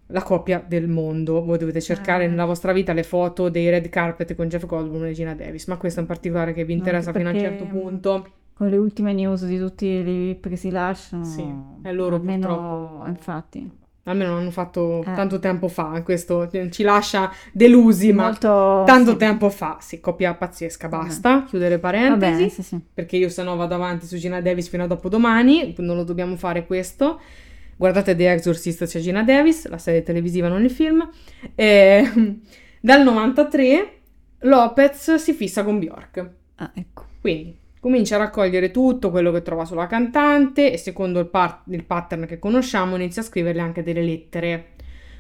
[0.07, 1.43] La coppia del mondo.
[1.43, 2.27] Voi dovete cercare Eh.
[2.27, 5.77] nella vostra vita le foto dei red carpet con Jeff Goldblum e Gina Davis, ma
[5.77, 8.29] questo in particolare che vi No, interessa anche fino a un certo punto.
[8.55, 11.23] Con le ultime news di tutti i VIP che si lasciano.
[11.25, 11.45] Sì,
[11.83, 13.69] e loro almeno, purtroppo- infatti.
[14.07, 15.13] Almeno l'hanno fatto Eh.
[15.15, 16.01] tanto tempo fa.
[16.03, 18.83] Questo ci lascia delusi, ma Molto...
[18.85, 19.17] tanto sì.
[19.17, 19.77] tempo fa.
[19.81, 20.87] Sì, coppia pazzesca.
[20.87, 21.03] Vabbè.
[21.05, 22.31] Basta, chiudere Va parentesi.
[22.37, 22.79] bene, sì, sì.
[22.93, 26.35] perché io se no vado avanti su Gina Davis fino a dopodomani, non lo dobbiamo
[26.37, 27.19] fare questo.
[27.77, 31.09] Guardate The Exorcist, c'è Gina Davis, la serie televisiva, non il film.
[31.55, 32.39] E,
[32.79, 33.89] dal 93
[34.41, 36.29] Lopez si fissa con Bjork.
[36.57, 37.05] Ah, ecco.
[37.19, 41.83] Quindi comincia a raccogliere tutto quello che trova sulla cantante e secondo il, par- il
[41.83, 44.69] pattern che conosciamo inizia a scriverle anche delle lettere.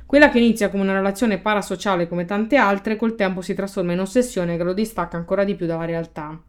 [0.07, 3.99] Quella che inizia come una relazione parasociale come tante altre, col tempo si trasforma in
[3.99, 6.41] ossessione che lo distacca ancora di più dalla realtà.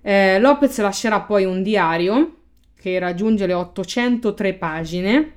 [0.00, 2.36] Eh, Lopez lascerà poi un diario
[2.74, 5.32] che raggiunge le 803 pagine,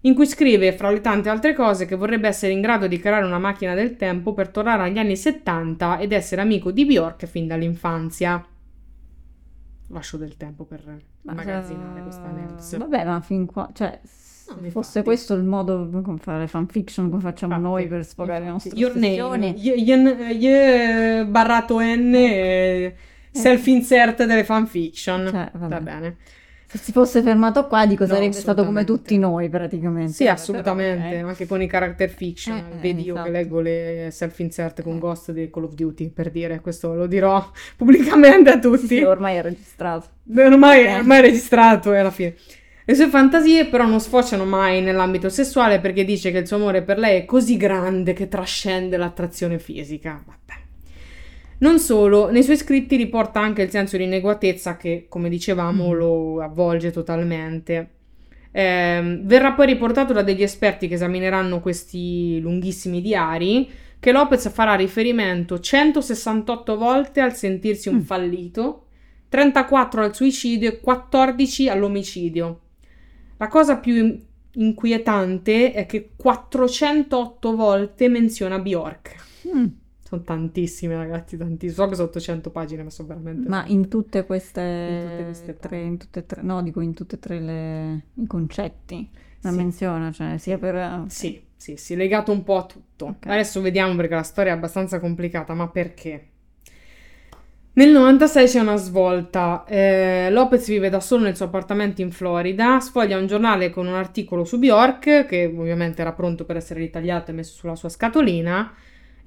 [0.00, 3.24] in cui scrive, fra le tante altre cose, che vorrebbe essere in grado di creare
[3.24, 7.46] una macchina del tempo per tornare agli anni 70 ed essere amico di Bjork fin
[7.46, 8.44] dall'infanzia.
[9.88, 10.82] Lascio del tempo per
[11.22, 12.76] magazzinare questa news.
[12.76, 15.02] Vabbè, ma fin qua, cioè, se No, fosse infatti.
[15.04, 18.76] questo il modo come fare le fanfiction come facciamo Infatti, noi per sfogare le nostre
[18.76, 19.54] Your name, ossessioni.
[19.60, 20.44] y- y-
[21.20, 22.94] y- barrato N, eh,
[23.30, 25.28] self-insert delle fanfiction.
[25.30, 25.50] Cioè.
[25.54, 26.16] Va bene.
[26.76, 30.12] Se si fosse fermato qua, dico No, sarebbe stato come tutti noi praticamente.
[30.12, 31.28] Sì, assolutamente, però, ok.
[31.28, 32.56] anche con i character fiction.
[32.56, 33.22] Eh, eh, Vedi io esatto.
[33.24, 37.44] che leggo le self-insert con Ghost di Call of Duty, per dire, questo lo dirò
[37.76, 38.86] pubblicamente a Sì, tutti.
[38.86, 40.06] sì, ormai è registrato.
[40.36, 40.94] Ormai, Ok.
[40.98, 42.34] ormai è registrato e alla fine.
[42.84, 46.82] Le sue fantasie però non sfociano mai nell'ambito sessuale perché dice che il suo amore
[46.82, 50.22] per lei è così grande che trascende l'attrazione fisica.
[50.24, 50.64] Vabbè.
[51.58, 55.96] Non solo, nei suoi scritti riporta anche il senso di inadeguatezza che, come dicevamo, Mm.
[55.96, 57.90] lo avvolge totalmente.
[58.52, 64.74] Ehm, verrà poi riportato da degli esperti che esamineranno questi lunghissimi diari che Lopez farà
[64.74, 68.00] riferimento 168 volte al sentirsi un Mm.
[68.00, 68.86] fallito,
[69.28, 72.60] 34 al suicidio e 14 all'omicidio.
[73.38, 74.20] La cosa più in-
[74.52, 79.16] inquietante è che 408 volte menziona Bjork.
[79.54, 79.64] Mm.
[80.08, 81.72] Sono tantissime, ragazzi, tantissime.
[81.72, 83.48] So che sono 800 pagine, ma sono veramente.
[83.48, 86.94] Ma in tutte queste, In tutte queste tre, in tutte e tre, no, dico in
[86.94, 89.08] tutte e tre le, i concetti
[89.40, 89.56] la Sì.
[89.56, 91.04] menziona, cioè sia per...
[91.08, 93.06] Sì, sì, sì, legato un po' a tutto.
[93.06, 93.26] Ok.
[93.26, 96.28] Adesso vediamo perché la storia è abbastanza complicata, ma perché?
[97.74, 99.64] Nel 96 c'è una svolta.
[99.68, 103.92] Eh, Lopez vive da solo nel suo appartamento in Florida, sfoglia un giornale con un
[103.94, 108.72] articolo su Bjork, che ovviamente era pronto per essere ritagliato e messo sulla sua scatolina,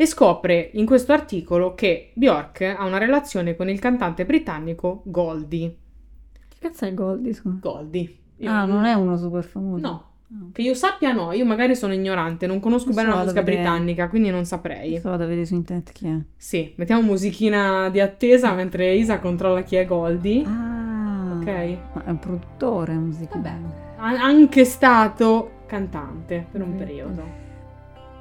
[0.01, 5.75] e scopre in questo articolo che Bjork ha una relazione con il cantante britannico Goldie.
[6.47, 7.57] Che cazzo è Goldie, scusa?
[7.59, 8.15] Goldie.
[8.37, 9.85] Io Ah, non è uno super famoso?
[9.85, 13.21] No, Ah, che io sappia no, io magari sono ignorante, non conosco Adesso bene la
[13.23, 14.91] musica britannica, quindi non saprei.
[14.91, 16.15] Adesso vado a vedere su internet chi è.
[16.37, 20.45] Sì, mettiamo musichina di attesa mentre Isa controlla chi è Goldie.
[20.45, 21.45] Ah, Ok.
[21.47, 23.59] è un produttore musicale.
[23.97, 27.23] Ha anche stato cantante per un periodo.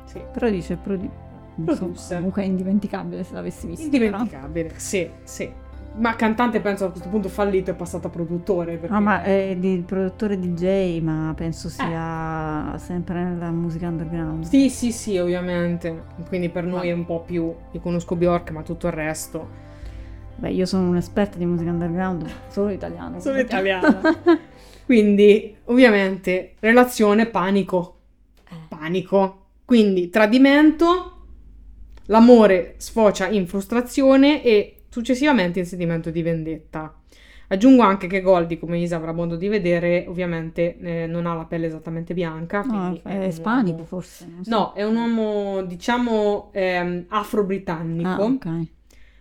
[0.07, 0.21] Sì.
[0.33, 1.27] Però dice produ-
[1.65, 2.17] Producer.
[2.17, 3.89] comunque è indimenticabile se l'avessi visto.
[3.89, 4.05] però.
[4.05, 5.51] Indimenticabile, sì, sì.
[5.97, 8.77] Ma cantante penso a questo punto fallito è passato a produttore.
[8.77, 8.95] Perché...
[8.95, 14.45] No, ma è di produttore DJ, ma penso sia sempre nella musica underground.
[14.45, 16.05] Sì, sì, sì, ovviamente.
[16.29, 17.53] Quindi per noi è un po' più...
[17.73, 19.67] Io conosco Bjork, ma tutto il resto...
[20.37, 23.19] Beh, io sono un'esperta di musica underground, solo italiano.
[23.19, 24.01] Sono quindi- italiana.
[24.85, 27.97] Quindi, ovviamente, relazione panico.
[28.69, 29.47] Panico.
[29.65, 31.18] Quindi, tradimento,
[32.09, 36.93] l'amore sfocia in frustrazione e successivamente in sentimento di vendetta.
[37.51, 41.47] Aggiungo anche che Goldie, come Isa avrà modo di vedere, ovviamente eh, non ha la
[41.47, 42.61] pelle esattamente bianca.
[42.63, 44.29] No, è un ispanico uomo- forse.
[44.43, 44.51] so.
[44.51, 48.49] No, è un uomo, diciamo, ehm, afro-britannico Ah, ok.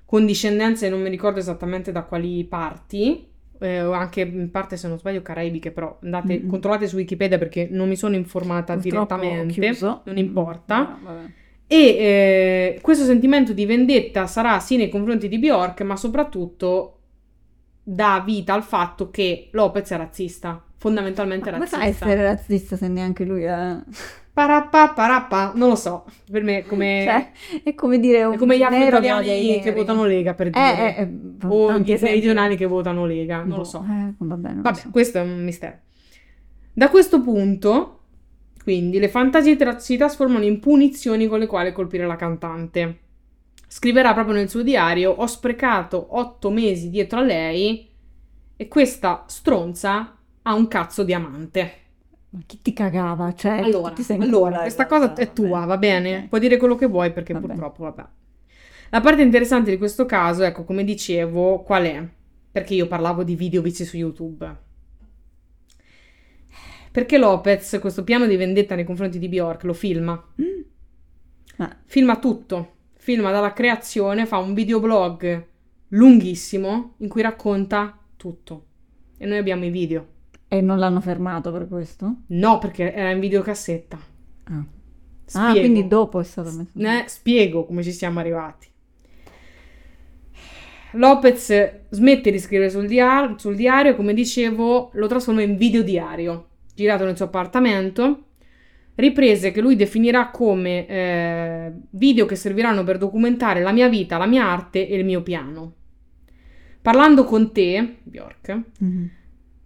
[0.04, 3.28] con discendenze non mi ricordo esattamente da quali parti,
[3.60, 6.50] eh, anche in parte se non sbaglio caraibiche, però andate, Mhm.
[6.50, 10.76] controllate su Wikipedia perché non mi sono informata Purtroppo direttamente, non importa.
[10.80, 11.32] Ah, vabbè.
[11.70, 16.94] E eh, questo sentimento di vendetta sarà sì nei confronti di Bjork, ma soprattutto
[17.84, 21.78] dà vita al fatto che Lopez è razzista, fondamentalmente Ma razzista.
[21.78, 23.78] fa a essere razzista se neanche lui è...
[24.38, 27.32] Parappa, parappa, non lo so, per me è come, Cioè,
[27.64, 30.96] è come dire un è come gli afro-italiani che votano Lega, per Eh, dire.
[30.96, 33.80] eh, eh, o gli meridionali che votano Lega, non Boh, lo so.
[33.90, 34.90] eh, vabbè, non lo Vabbè, so.
[34.92, 35.80] questo è un mistero.
[36.72, 37.97] Da questo punto,
[38.68, 43.00] quindi, le fantasie tra- si trasformano in punizioni con le quali colpire la cantante.
[43.66, 47.90] Scriverà proprio nel suo diario: Ho sprecato otto mesi dietro a lei
[48.58, 51.72] e questa stronza ha un cazzo di amante.
[52.30, 53.34] Ma chi ti cagava?
[53.34, 56.26] Cioè, Allora, ti sei allora, questa cosa vabbè, è tua, va bene?
[56.26, 56.28] ok.
[56.28, 57.54] Puoi dire quello che vuoi perché Va bene.
[57.56, 58.06] purtroppo, vabbè.
[58.90, 62.08] La parte interessante di questo caso, ecco, come dicevo, qual è?
[62.52, 64.66] Perché io parlavo di video visti su YouTube.
[66.98, 70.20] Perché Lopez, questo piano di vendetta nei confronti di Bjork, lo filma.
[70.42, 70.62] Mm.
[71.58, 72.72] Ma Filma tutto.
[72.96, 75.46] Filma dalla creazione, fa un videoblog
[75.90, 78.66] lunghissimo in cui racconta tutto.
[79.16, 80.08] E noi abbiamo i video.
[80.48, 82.22] E non l'hanno fermato per questo?
[82.30, 84.00] No, perché era in videocassetta.
[84.46, 84.66] Ah,
[85.24, 85.48] Spiego.
[85.48, 86.72] Ah, quindi dopo è stato messo.
[86.74, 88.68] Ne spiego come ci siamo arrivati.
[90.94, 96.48] Lopez smette di scrivere sul, dia- sul diario, come dicevo, lo trasforma in videodiario,
[96.78, 98.26] girato nel suo appartamento.
[98.94, 104.28] Riprese che lui definirà come eh, video che serviranno per documentare la mia vita, la
[104.28, 105.74] mia arte e il mio piano.
[106.82, 109.10] Parlando con te, Bjork, Mhm.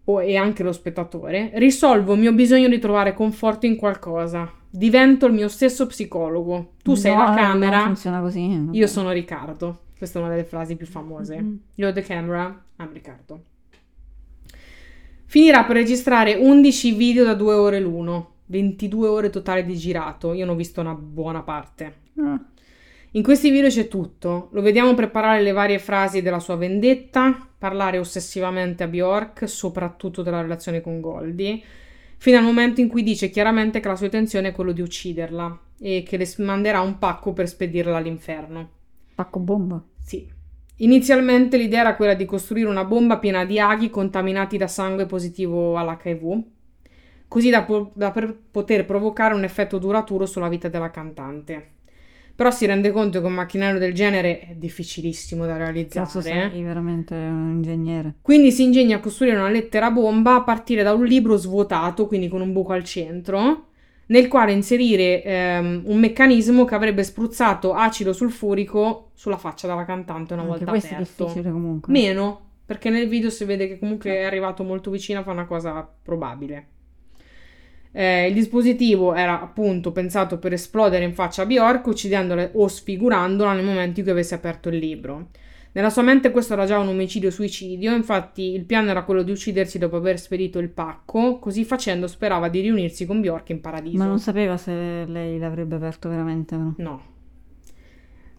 [0.06, 4.50] o- e anche lo spettatore, risolvo il mio bisogno di trovare conforto in qualcosa.
[4.70, 6.74] Divento il mio stesso psicologo.
[6.82, 8.48] Tu sei No, la no, camera, funziona così.
[8.48, 8.78] vabbè.
[8.78, 9.82] io sono Riccardo.
[9.98, 11.40] Questa è una delle frasi più famose.
[11.42, 11.60] Mhm.
[11.76, 13.44] You're the camera, I'm Riccardo.
[15.32, 20.34] Finirà per registrare 11 video da 2 ore l'uno, 22 ore totali di girato.
[20.34, 22.00] Io ne ho visto una buona parte.
[22.18, 22.38] Ah,
[23.12, 24.50] In questi video c'è tutto.
[24.52, 30.42] Lo vediamo preparare le varie frasi della sua vendetta, parlare ossessivamente a Bjork, soprattutto della
[30.42, 31.62] relazione con Goldie,
[32.18, 35.60] fino al momento in cui dice chiaramente che la sua intenzione è quello di ucciderla
[35.80, 38.70] e che le manderà un pacco per spedirla all'inferno.
[39.16, 39.82] pacco bomba.
[39.98, 40.40] Sì.
[40.82, 45.78] Inizialmente l'idea era quella di costruire una bomba piena di aghi contaminati da sangue positivo
[45.78, 46.42] all'HIV,
[47.28, 48.12] così da, po- da
[48.52, 51.70] poter provocare un effetto duraturo sulla vita della cantante.
[52.36, 56.06] Però si rende conto che un macchinario del genere è difficilissimo da realizzare.
[56.06, 56.50] Cazzo eh.
[56.50, 58.16] sei veramente un ingegnere.
[58.22, 62.28] Quindi si ingegna a costruire una lettera bomba a partire da un libro svuotato, quindi
[62.28, 63.68] con un buco al centro,
[64.08, 70.34] nel quale inserire ehm, un meccanismo che avrebbe spruzzato acido sulfurico sulla faccia della cantante
[70.34, 71.24] una Anche volta questo è aperto.
[71.24, 71.94] difficile comunque.
[71.94, 75.48] Meno, perché nel video si vede che comunque è arrivato molto vicino a fare una
[75.48, 76.68] cosa probabile.
[77.94, 83.54] Eh, il dispositivo era appunto pensato per esplodere in faccia a Bjork, uccidendola o sfigurandola
[83.54, 85.28] nel momento in cui avesse aperto il libro.
[85.74, 89.78] Nella sua mente questo era già un omicidio-suicidio, infatti il piano era quello di uccidersi
[89.78, 93.98] dopo aver spedito il pacco, così facendo sperava di riunirsi con Bjork in paradiso.
[93.98, 96.74] Ma non sapeva se lei l'avrebbe aperto veramente o no.
[96.78, 97.02] No.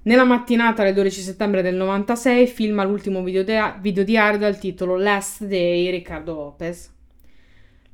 [0.04, 5.90] Nella mattinata del 12 settembre del 96 filma l'ultimo videodia- videodiario dal titolo Last Day
[5.90, 6.92] Riccardo Lopez.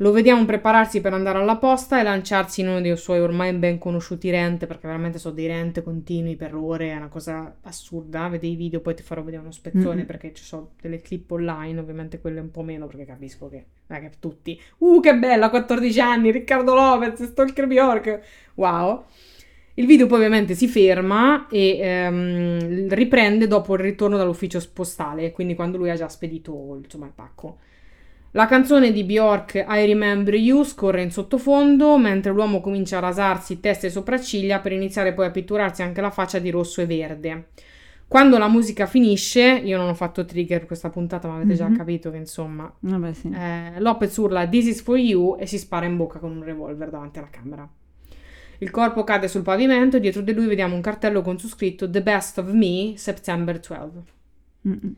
[0.00, 3.78] Lo vediamo prepararsi per andare alla posta e lanciarsi in uno dei suoi ormai ben
[3.78, 8.28] conosciuti rent, perché veramente sono dei rent continui per ore, è una cosa assurda.
[8.28, 10.06] Vedi i video, poi ti farò vedere uno spezzone Mhm.
[10.06, 13.98] perché ci sono delle clip online, ovviamente quelle un po' meno perché capisco che è
[13.98, 14.60] che tutti.
[14.78, 18.20] Uh, che bella, 14 anni, Riccardo Lopez, Stalker Bjork.
[18.54, 19.04] Wow.
[19.74, 25.54] Il video poi ovviamente si ferma e ehm, riprende dopo il ritorno dall'ufficio postale, quindi
[25.56, 27.58] quando lui ha già spedito insomma, il pacco.
[28.32, 33.58] La canzone di Bjork I Remember You scorre in sottofondo mentre l'uomo comincia a rasarsi
[33.58, 37.48] testa e sopracciglia per iniziare poi a pitturarsi anche la faccia di rosso e verde.
[38.06, 41.76] Quando la musica finisce, io non ho fatto trigger questa puntata, ma avete già Mhm.
[41.76, 43.30] capito che insomma Vabbè, sì.
[43.34, 46.90] eh, Lopez urla This is for you e si spara in bocca con un revolver
[46.90, 47.68] davanti alla camera.
[48.60, 51.88] Il corpo cade sul pavimento e dietro di lui vediamo un cartello con su scritto
[51.88, 54.02] The best of me, September 12.
[54.68, 54.94] Mm-mm.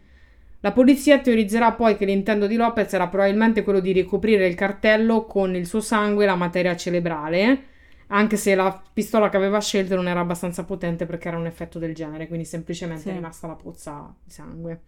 [0.61, 5.25] La polizia teorizzerà poi che l'intento di Lopez era probabilmente quello di ricoprire il cartello
[5.25, 7.65] con il suo sangue e la materia cerebrale,
[8.09, 11.79] anche se la pistola che aveva scelto non era abbastanza potente perché era un effetto
[11.79, 13.09] del genere, quindi semplicemente Sì.
[13.09, 14.81] è rimasta la pozza di sangue.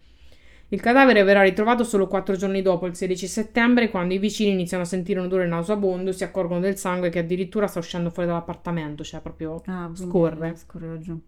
[0.69, 4.83] Il cadavere verrà ritrovato solo quattro giorni dopo, il 16 settembre, quando i vicini iniziano
[4.83, 8.27] a sentire un odore nauseabondo e si accorgono del sangue che addirittura sta uscendo fuori
[8.29, 10.55] dall'appartamento, cioè proprio Ah, scorre.
[10.55, 11.19] Scorre giù.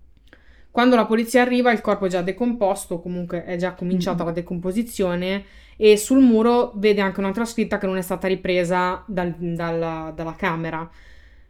[0.76, 4.26] Quando la polizia arriva, il corpo è già decomposto, comunque è già cominciata Mm.
[4.26, 5.46] la decomposizione
[5.78, 10.36] e sul muro vede anche un'altra scritta che non è stata ripresa dal- dalla, dalla
[10.36, 10.90] camera.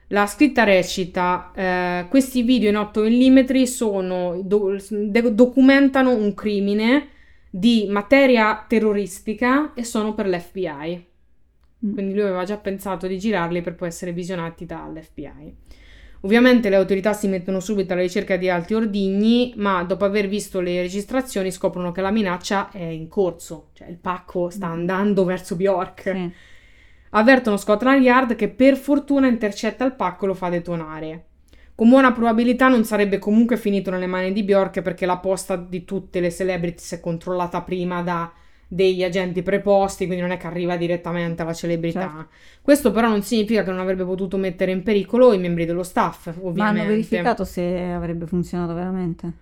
[0.10, 7.08] La scritta recita: eh, Questi video in 8 mm sono, do- de- documentano un crimine
[7.50, 11.04] di materia terroristica e sono per l'FBI.
[11.84, 11.94] Mm.
[11.94, 15.56] Quindi lui aveva già pensato di girarli per poi essere visionati dall'FBI.
[16.26, 20.60] Ovviamente le autorità si mettono subito alla ricerca di altri ordigni, ma dopo aver visto
[20.60, 24.72] le registrazioni scoprono che la minaccia è in corso, cioè il pacco sta Mm.
[24.72, 26.02] andando verso Bjork.
[26.02, 26.32] Sì.
[27.12, 31.26] Avvertono Scotland Yard che per fortuna intercetta il pacco e lo fa detonare.
[31.76, 35.86] Con buona probabilità non sarebbe comunque finito nelle mani di Bjork perché la posta di
[35.86, 38.34] tutte le celebrities è controllata prima da
[38.76, 42.02] degli agenti preposti, quindi non è che arriva direttamente alla celebrità.
[42.02, 42.28] Certo.
[42.62, 46.28] Questo però non significa che non avrebbe potuto mettere in pericolo i membri dello staff,
[46.28, 46.60] ovviamente.
[46.62, 47.62] Ma hanno verificato se
[47.92, 49.34] avrebbe funzionato veramente.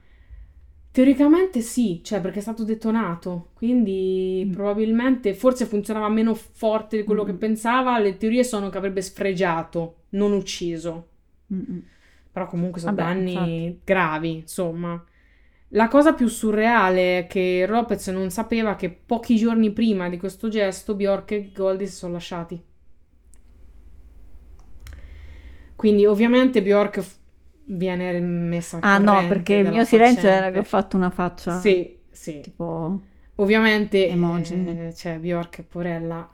[0.92, 4.52] Teoricamente sì, cioè perché è stato detonato, quindi Mm.
[4.52, 7.26] probabilmente forse funzionava meno forte di quello Mm.
[7.26, 7.98] che pensava.
[8.00, 11.08] Le teorie sono che avrebbe sfregiato, non ucciso.
[11.52, 11.84] Mm-mm.
[12.32, 13.80] Però comunque sono Vabbè, danni infatti.
[13.84, 15.04] gravi, insomma.
[15.74, 20.48] La cosa più surreale è che Lopez non sapeva che pochi giorni prima di questo
[20.48, 22.64] gesto Bjork e Goldie si sono lasciati.
[25.76, 27.18] Quindi ovviamente Bjork f-
[27.66, 31.60] viene messa al Ah no, perché il mio silenzio era che ho fatto una faccia.
[31.60, 32.42] Sì, sì.
[32.42, 33.02] tipo
[33.36, 34.54] Ovviamente, Emoji.
[34.54, 36.30] eh, cioè, Bjork, porella,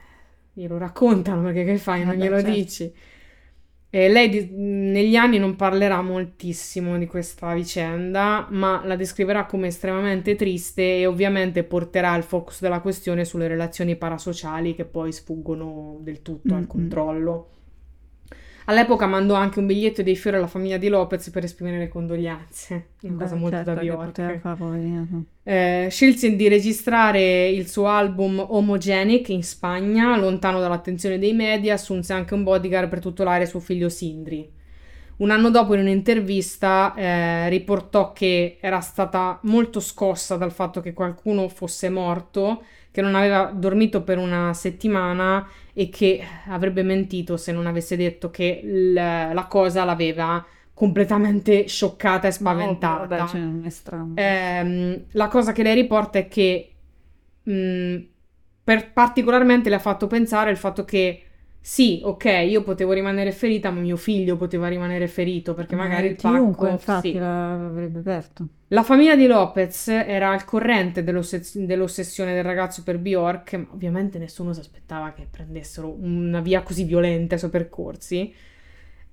[0.54, 2.52] glielo raccontano perché che fai, non Vabbè, glielo certo.
[2.52, 2.94] dici.
[3.92, 9.68] E lei di- negli anni non parlerà moltissimo di questa vicenda, ma la descriverà come
[9.68, 15.98] estremamente triste e ovviamente porterà il focus della questione sulle relazioni parasociali che poi sfuggono
[16.02, 16.68] del tutto al Mm-mm.
[16.68, 17.50] controllo.
[18.70, 22.90] All'epoca mandò anche un biglietto dei fiori alla famiglia di Lopez per esprimere le condoglianze,
[23.02, 24.56] una cosa beh, molto certo, da Bjork.
[24.56, 25.08] poverina.
[25.42, 32.14] Eh, scelse di registrare il suo album Homogenic in Spagna, lontano dall'attenzione dei media, assunse
[32.14, 34.48] anche un bodyguard per tutelare suo figlio Sindri.
[35.18, 40.94] Un anno dopo, in un'intervista, eh, riportò che era stata molto scossa dal fatto che
[40.94, 42.62] qualcuno fosse morto,
[42.92, 48.30] che non aveva dormito per una settimana e che avrebbe mentito se non avesse detto
[48.30, 53.02] che l- la cosa l'aveva completamente scioccata e spaventata.
[53.04, 54.14] No, vabbè, cioè, è strano.
[54.16, 56.74] Ehm, la cosa che lei riporta è che
[57.44, 57.98] mh,
[58.64, 61.24] per- particolarmente le ha fatto pensare il fatto che
[61.72, 66.16] sì, ok, io potevo rimanere ferita, ma mio figlio poteva rimanere ferito perché magari il
[66.16, 66.72] chiunque pacco...
[66.72, 67.18] infatti sì.
[67.20, 68.48] l'avrebbe aperto.
[68.70, 74.18] La famiglia di Lopez era al corrente dell'ossess- dell'ossessione del ragazzo per Bjork, ma ovviamente
[74.18, 78.34] nessuno si aspettava che prendessero una via così violenta ai suoi percorsi.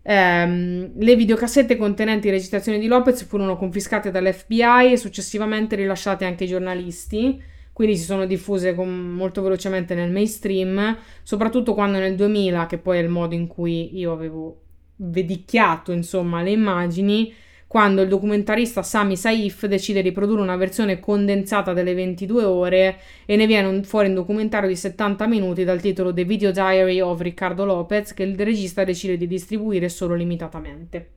[0.01, 6.49] Ehm, le videocassette contenenti registrazioni di Lopez furono confiscate dall'FBI e successivamente rilasciate anche ai
[6.49, 7.39] giornalisti,
[7.77, 12.97] quindi si sono diffuse con- molto velocemente nel mainstream, soprattutto quando nel 2000, che poi
[12.97, 14.62] è il modo in cui io avevo
[14.97, 17.35] vedicchiato, insomma, le immagini,
[17.66, 22.97] quando il documentarista Sami Saif decide di produrre una versione condensata delle 22 ore
[23.27, 27.01] e ne viene un- fuori un documentario di 70 minuti dal titolo The Video Diary
[27.01, 31.11] of Riccardo Lopez che il regista decide di distribuire solo limitatamente.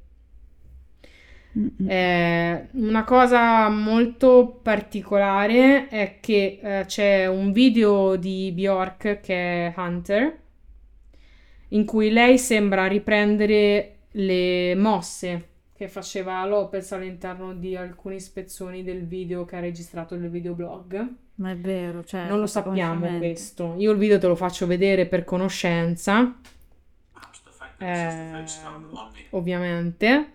[1.88, 9.74] Eh, una cosa molto particolare è che eh, c'è un video di Bjork che è
[9.76, 10.38] Hunter
[11.70, 15.47] in cui lei sembra riprendere le mosse
[15.80, 21.08] che faceva Lopez all'interno di alcuni spezzoni del video che ha registrato nel videoblog.
[21.36, 23.76] Ma è vero, cioè, Non lo sappiamo questo.
[23.78, 26.20] Io il video te lo faccio vedere per conoscenza.
[26.20, 26.36] On
[27.80, 30.34] the ovviamente.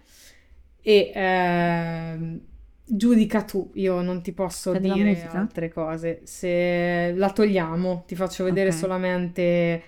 [0.87, 2.41] E ehm,
[2.85, 6.21] giudica tu, io non ti posso C'è dire altre cose.
[6.25, 8.73] Se la togliamo, ti faccio vedere Ok.
[8.73, 9.83] solamente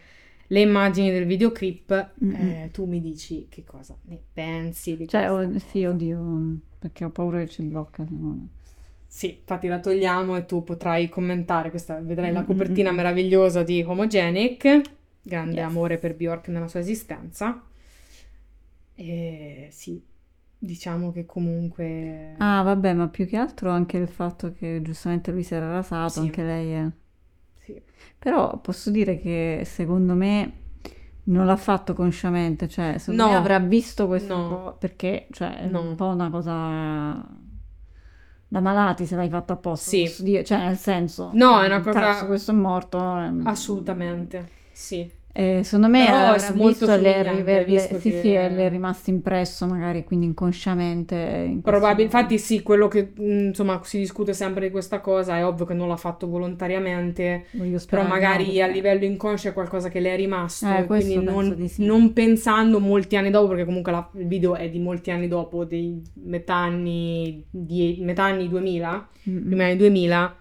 [0.47, 2.57] le immagini del videoclip, Mm-mm.
[2.65, 7.05] eh, tu mi dici che cosa ne pensi di Cioè, questa oh, sì, oddio, perché
[7.05, 8.05] ho paura che ci blocca.
[8.09, 8.49] no-
[9.09, 13.63] Sì, infatti la togliamo e tu potrai commentare questa, vedrai la Mm, mm, copertina meravigliosa
[13.63, 14.81] di Homogenic,
[15.23, 15.63] grande Yes.
[15.63, 17.63] amore per Bjork nella sua esistenza.
[18.95, 20.03] E sì,
[20.67, 25.43] diciamo che comunque Ah, vabbè, ma più che altro anche il fatto che giustamente lui
[25.43, 26.19] si era rasato, Sì.
[26.21, 26.87] anche lei è...
[27.61, 27.81] sì.
[28.19, 30.53] Però posso dire che secondo me
[31.29, 33.29] non l'ha fatto consciamente, cioè secondo No.
[33.31, 34.77] me avrà visto questo No.
[34.79, 35.81] perché cioè, è No.
[35.81, 37.27] un po' una cosa
[38.49, 40.03] da malati se l'hai fatto apposta, Sì.
[40.03, 45.11] posso dire, cioè nel senso, No, è una cosa- questo è morto, ehm, Assolutamente, sì.
[45.39, 48.71] Eh, secondo me Però è molto le, le- visto sì, che- sì, e le è
[48.71, 51.15] rimasto impresso magari, quindi inconsciamente.
[51.15, 52.17] in questo Probabil- modo.
[52.17, 55.75] infatti sì, quello che mh, insomma si discute sempre di questa cosa, è ovvio che
[55.75, 57.45] non l'ha fatto volontariamente,
[57.89, 61.17] però di no, magari a livello inconscio è qualcosa che le è rimasto, Eh, quindi
[61.23, 61.85] non, di sì.
[61.85, 65.65] non pensando molti anni dopo, perché comunque la- il video è di molti anni dopo,
[65.65, 69.45] dei metà anni, die- metà anni 2000, Mm-mm.
[69.47, 70.37] primi anni 2000,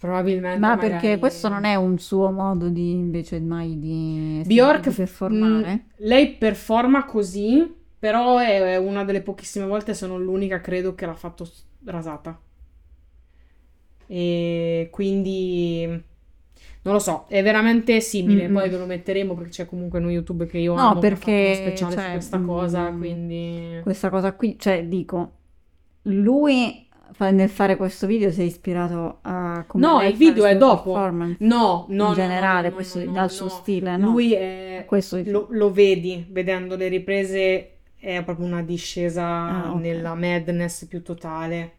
[0.00, 4.88] probabilmente Ma magari- perché questo non è un suo modo di invece mai di, Bjork
[4.88, 5.74] di performare?
[5.74, 11.04] mh, lei performa così, però è, una delle pochissime volte, se non l'unica, credo che
[11.06, 11.46] l'ha fatto
[11.84, 12.40] rasata.
[14.06, 15.86] E quindi
[16.82, 18.44] non lo so, è veramente simile.
[18.44, 18.54] Mm-mm.
[18.54, 21.54] Poi ve lo metteremo perché c'è comunque uno YouTube che io No, amo che perché,
[21.54, 25.32] speciale su cioè, questa cosa, mm, quindi Questa cosa qui, cioè dico,
[26.02, 26.88] lui
[27.30, 30.94] nel fare questo video è ispirato a come No, il video è dopo.
[30.96, 34.10] no, no, no, in generale, no, questo no, dal suo stile, no?
[34.10, 39.80] Lui è Questo lo, lo vedi vedendo le riprese, è proprio una discesa Ah, ok.
[39.80, 41.72] nella madness più totale.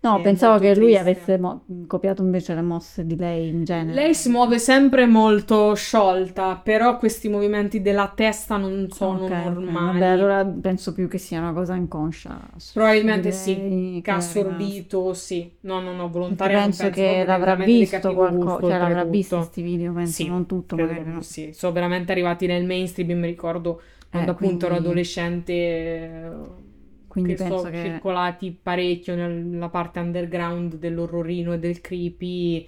[0.00, 1.00] No, pensavo che lui triste.
[1.00, 3.94] avesse mo- copiato invece le mosse di lei in genere.
[3.94, 9.44] Lei si muove sempre molto sciolta, però questi movimenti della testa non sono Ok, ok.
[9.44, 9.98] normali.
[9.98, 12.48] Vabbè, allora penso più che sia una cosa inconscia.
[12.72, 15.50] Probabilmente sì, che ha assorbito, sì.
[15.62, 19.92] No, no, no, non penso penso, che l'avrà visto qualcosa, cioè l'avrà visto questi video,
[19.92, 21.20] penso, Sì, non tutto, credo magari no.
[21.22, 21.50] sì.
[21.52, 23.80] Sono veramente arrivati nel mainstream, mi ricordo
[24.10, 26.30] quando Eh, appunto ero quindi- adolescente, eh,
[27.08, 27.82] Quindi che penso sono che...
[27.82, 32.66] circolati parecchio nella parte underground dell'orrorino e del creepy.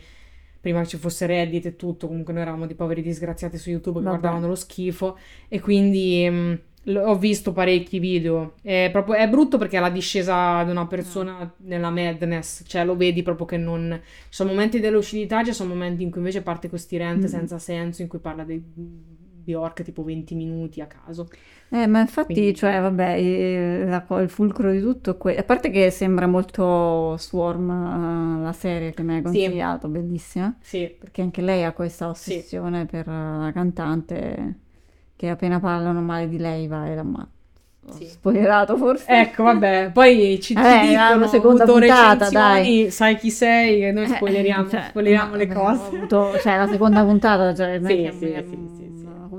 [0.61, 3.99] Prima che ci fosse Reddit e tutto, comunque noi eravamo dei poveri disgraziati su YouTube
[4.01, 4.19] che Vabbè.
[4.19, 5.17] guardavano lo schifo.
[5.49, 6.53] E quindi mm,
[6.85, 8.55] l- ho visto parecchi video.
[8.61, 12.95] È, proprio, è brutto perché è la discesa di una persona nella madness, cioè lo
[12.95, 13.99] vedi proprio che non.
[14.03, 17.31] Ci sono momenti della lucidità, ci sono momenti in cui invece parte questo tirente Mm.
[17.31, 18.63] senza senso, in cui parla di
[19.51, 21.29] Bjork tipo 20 minuti a caso.
[21.73, 25.37] Eh, ma infatti, Quindi- cioè, vabbè, eh, la co- il fulcro di tutto è que-
[25.37, 27.71] A parte che sembra molto Swarm,
[28.41, 32.87] eh, la serie che mi hai consigliato, bellissima, Sì, perché anche lei ha questa ossessione
[32.87, 34.55] per eh, la cantante
[35.17, 37.29] che appena parlano male di lei va e l'ammazza.
[37.89, 38.07] Ho Sì.
[38.07, 39.07] Spoilerato forse?
[39.09, 43.93] Ecco, vabbè, poi ci, ci Vabbè, dicono, la seconda puntata, recensioni, sai chi sei, e
[43.93, 45.97] noi Eh, spoileriamo, cioè, spoileriamo no, le cose.
[45.97, 48.80] avuto- cioè, la seconda puntata, cioè, Sì, sì, sì,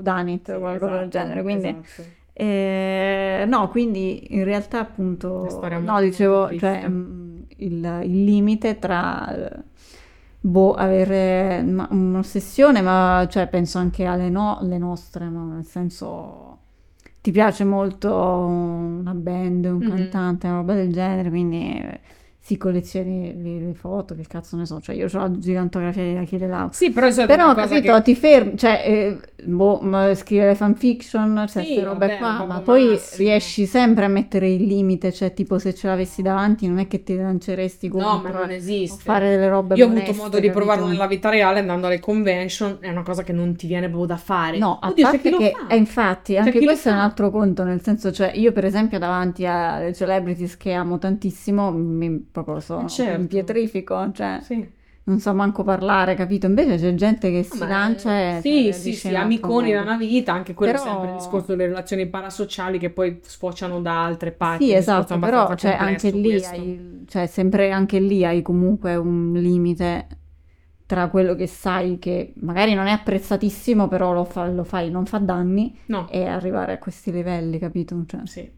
[0.02, 1.68] un- sì, o qualcosa del esatto, genere, quindi...
[1.68, 2.20] esatto.
[2.34, 6.88] Eh, no, quindi in realtà appunto, no, dicevo, cioè, triste.
[6.88, 9.52] mm, il, il limite tra,
[10.40, 15.46] boh, avere ma- un'ossessione, ma cioè, penso anche alle no- le nostre, no?
[15.54, 16.58] Nel senso,
[17.20, 19.88] ti piace molto una band, un Mhm.
[19.88, 21.80] cantante, una roba del genere, quindi
[22.52, 26.16] si collezioni le, le foto, che cazzo ne so, cioè io ho la gigantografia di
[26.16, 26.72] Achille Lauro.
[26.72, 28.02] Sì, però è Però, capito, che...
[28.02, 29.80] ti fermi, cioè, eh, boh,
[30.14, 33.28] scrivere fanfiction, cioè, Sì, robe qua, ma poi massimo.
[33.28, 37.02] riesci sempre a mettere il limite, cioè, tipo, se ce l'avessi davanti, non è che
[37.02, 39.02] ti lanceresti No, contro ma non esiste.
[39.02, 42.78] fare delle robe Io ho avuto modo di provarlo nella vita reale andando alle convention,
[42.80, 44.58] è una cosa che non ti viene proprio da fare.
[44.58, 45.66] No, a Oddio, c'è parte che, fa.
[45.74, 49.46] eh, infatti, anche questo è un altro conto, nel senso, cioè, io per esempio davanti
[49.46, 53.20] alle celebrities che amo tantissimo, mi proprio sono Eh, certo.
[53.20, 54.68] impietrifico, cioè, Sì.
[55.04, 56.46] non so manco parlare, capito?
[56.46, 59.96] Invece c'è gente che si Ma- lancia e Sì, cioè, sì, dice sì, amiconi una
[59.96, 64.04] vita, anche quello Però- è sempre il discorso delle relazioni parasociali che poi sfociano da
[64.04, 64.64] altre parti.
[64.64, 69.32] Sì, un esatto, però cioè, anche lì hai, cioè, sempre anche lì hai comunque un
[69.34, 70.06] limite
[70.86, 75.06] tra quello che sai che magari non è apprezzatissimo, però lo, fa- lo fai, non
[75.06, 78.04] fa danni, No, e arrivare a questi livelli, capito?
[78.06, 78.50] Cioè, sì.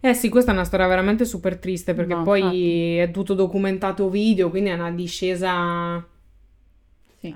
[0.00, 2.96] Eh sì, questa è una storia veramente super triste perché No, poi infatti.
[2.98, 6.06] è tutto documentato video, quindi è una discesa...
[7.20, 7.34] Sì.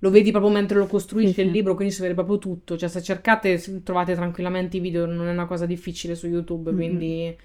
[0.00, 1.52] Lo vedi proprio mentre lo costruisce Sì, il sì.
[1.52, 2.76] libro, quindi si vede proprio tutto.
[2.78, 6.76] Cioè, se cercate, trovate tranquillamente i video, non è una cosa difficile su YouTube, Mhm.
[6.76, 7.36] quindi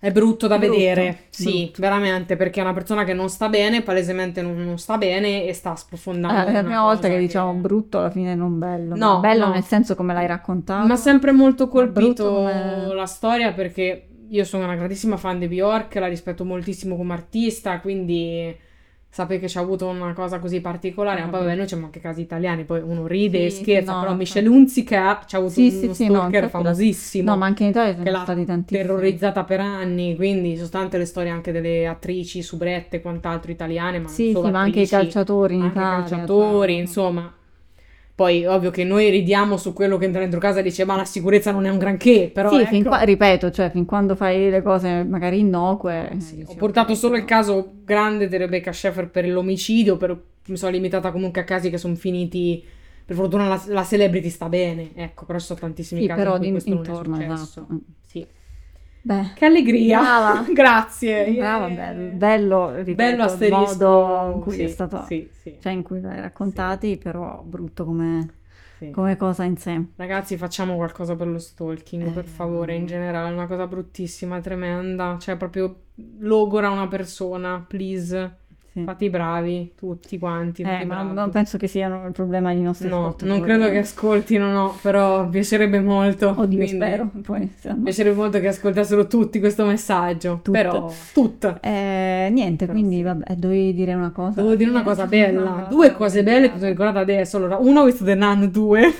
[0.00, 1.24] è brutto da Brutto, vedere.
[1.30, 1.80] Sì, brutto.
[1.82, 5.52] veramente, perché è una persona che non sta bene, palesemente non, non sta bene e
[5.52, 6.40] sta sprofondando.
[6.42, 8.94] Eh, è la prima volta cosa che diciamo brutto, alla fine non bello.
[8.94, 9.52] No, bello no.
[9.52, 10.86] nel senso come l'hai raccontato.
[10.86, 15.48] Mi ha sempre molto colpito come- la storia perché io sono una grandissima fan di
[15.48, 18.56] Bjork, la rispetto moltissimo come artista, quindi
[19.10, 22.20] sapere che c'ha avuto una cosa così particolare, ma poi vabbè, noi c'è anche casi
[22.22, 24.38] italiani, poi uno ride e Sì, scherza, no, però infatti.
[24.40, 27.30] Michelle Hunziker c'ha avuto Sì, uno sì, no, stalker la- famosissimo.
[27.30, 28.82] No, ma anche in Italia che sono l'ha stati tantissimi.
[28.88, 33.98] terrorizzata per anni, quindi sono tante le storie anche delle attrici, subrette e quant'altro italiane,
[33.98, 35.98] ma Sì, sì, ma anche i calciatori in anche Italia.
[36.08, 37.32] calciatori, cioè, insomma.
[38.18, 41.04] Poi ovvio che noi ridiamo su quello che entra dentro casa e dice ma la
[41.04, 44.50] sicurezza non è un granché, però sì, ecco, fin qua- ripeto, cioè fin quando fai
[44.50, 46.10] le cose magari innocue.
[46.10, 50.56] eh, sì, ho portato solo il caso grande di Rebecca Sheffer per l'omicidio, però mi
[50.56, 52.64] sono limitata comunque a casi che sono finiti,
[53.04, 56.32] per fortuna la, la celebrity sta bene, ecco, però ci sono tantissimi Sì, casi però
[56.32, 57.34] in cui di- questo non è intorno, successo.
[57.34, 57.66] esatto.
[59.02, 60.00] Beh, Che allegria!
[60.00, 60.44] Brava.
[60.52, 61.34] Grazie!
[61.34, 63.86] brava, bello, bello, ripeto, Bello il asterisco.
[63.86, 67.84] modo in cui sì, è stato, sì, sì, cioè in cui l'hai raccontati, però brutto
[67.84, 68.34] come,
[68.90, 69.84] come cosa in sé.
[69.96, 72.86] Ragazzi, facciamo qualcosa per lo stalking, per Eh, favore, in no.
[72.86, 75.86] generale, è una cosa bruttissima, tremenda, cioè proprio
[76.20, 78.36] logora una persona, please.
[78.78, 78.84] Sì.
[78.84, 82.88] Fate i bravi, tutti quanti, Eh, ma non penso che siano il problema dei nostri
[82.88, 86.28] No, non credo che ascoltino, no, però piacerebbe molto.
[86.28, 87.10] Oddio, quindi spero.
[87.22, 90.50] Poi, Mi piacerebbe molto che ascoltassero tutti questo messaggio, Tutto.
[90.52, 91.58] però tutto.
[91.60, 93.02] Eh, niente, Però quindi sì.
[93.02, 94.40] vabbè, dovevi dire una cosa.
[94.40, 96.98] Devo dire una Eh, cosa bella, no, due no, cose belle che mi sono ricordate
[96.98, 97.36] adesso.
[97.36, 98.92] Allora, uno visto The Nun 2,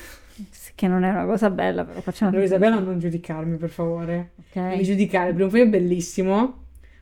[0.75, 2.31] Che non è una cosa bella, però facciamo...
[2.31, 4.31] Allora, Isabella, non giudicarmi, per favore.
[4.53, 4.81] Non mi Ok.
[4.83, 6.55] giudicare, il primo film è bellissimo.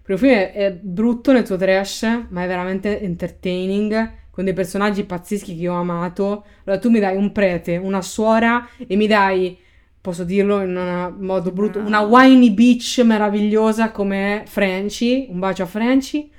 [0.09, 4.53] Il primo film è, è brutto nel suo trash, ma è veramente entertaining, con dei
[4.53, 6.45] personaggi pazzeschi che ho amato.
[6.65, 9.59] Allora tu mi dai un prete, una suora e mi dai,
[10.01, 12.07] posso dirlo in un modo brutto, una Ah.
[12.07, 16.31] whiny bitch meravigliosa come Frenchy, un bacio a Frenchy.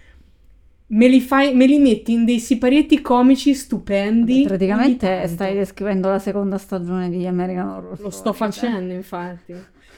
[0.89, 4.43] Me li, fai, me li metti in dei siparietti comici stupendi.
[4.47, 5.33] Praticamente ogni tanto.
[5.33, 8.33] stai descrivendo la seconda stagione di American Horror Lo sto cioè.
[8.37, 9.53] facendo, infatti.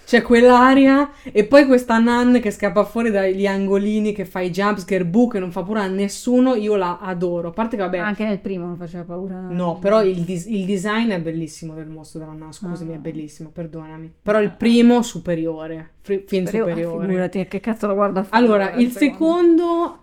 [0.10, 5.05] C'è quell'aria e poi questa Nan che scappa fuori dagli angolini, che fa i jumpscare
[5.05, 7.49] bu, che non fa paura a nessuno, io la adoro.
[7.49, 7.99] A parte che vabbè...
[7.99, 9.39] Anche nel primo non faceva paura.
[9.51, 12.95] No, però il, dis- il design è bellissimo del mostro della Nan, scusami, Ah.
[12.95, 14.12] è bellissimo, perdonami.
[14.24, 17.05] Però il primo superiore, fri- fin Superiore- superiore.
[17.05, 19.64] Figurati, che cazzo lo guarda a fare Allora, il secondo?
[19.64, 19.99] secondo,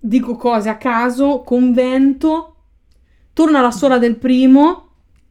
[0.00, 2.54] dico cose a caso, convento,
[3.34, 4.85] torna la suora del primo,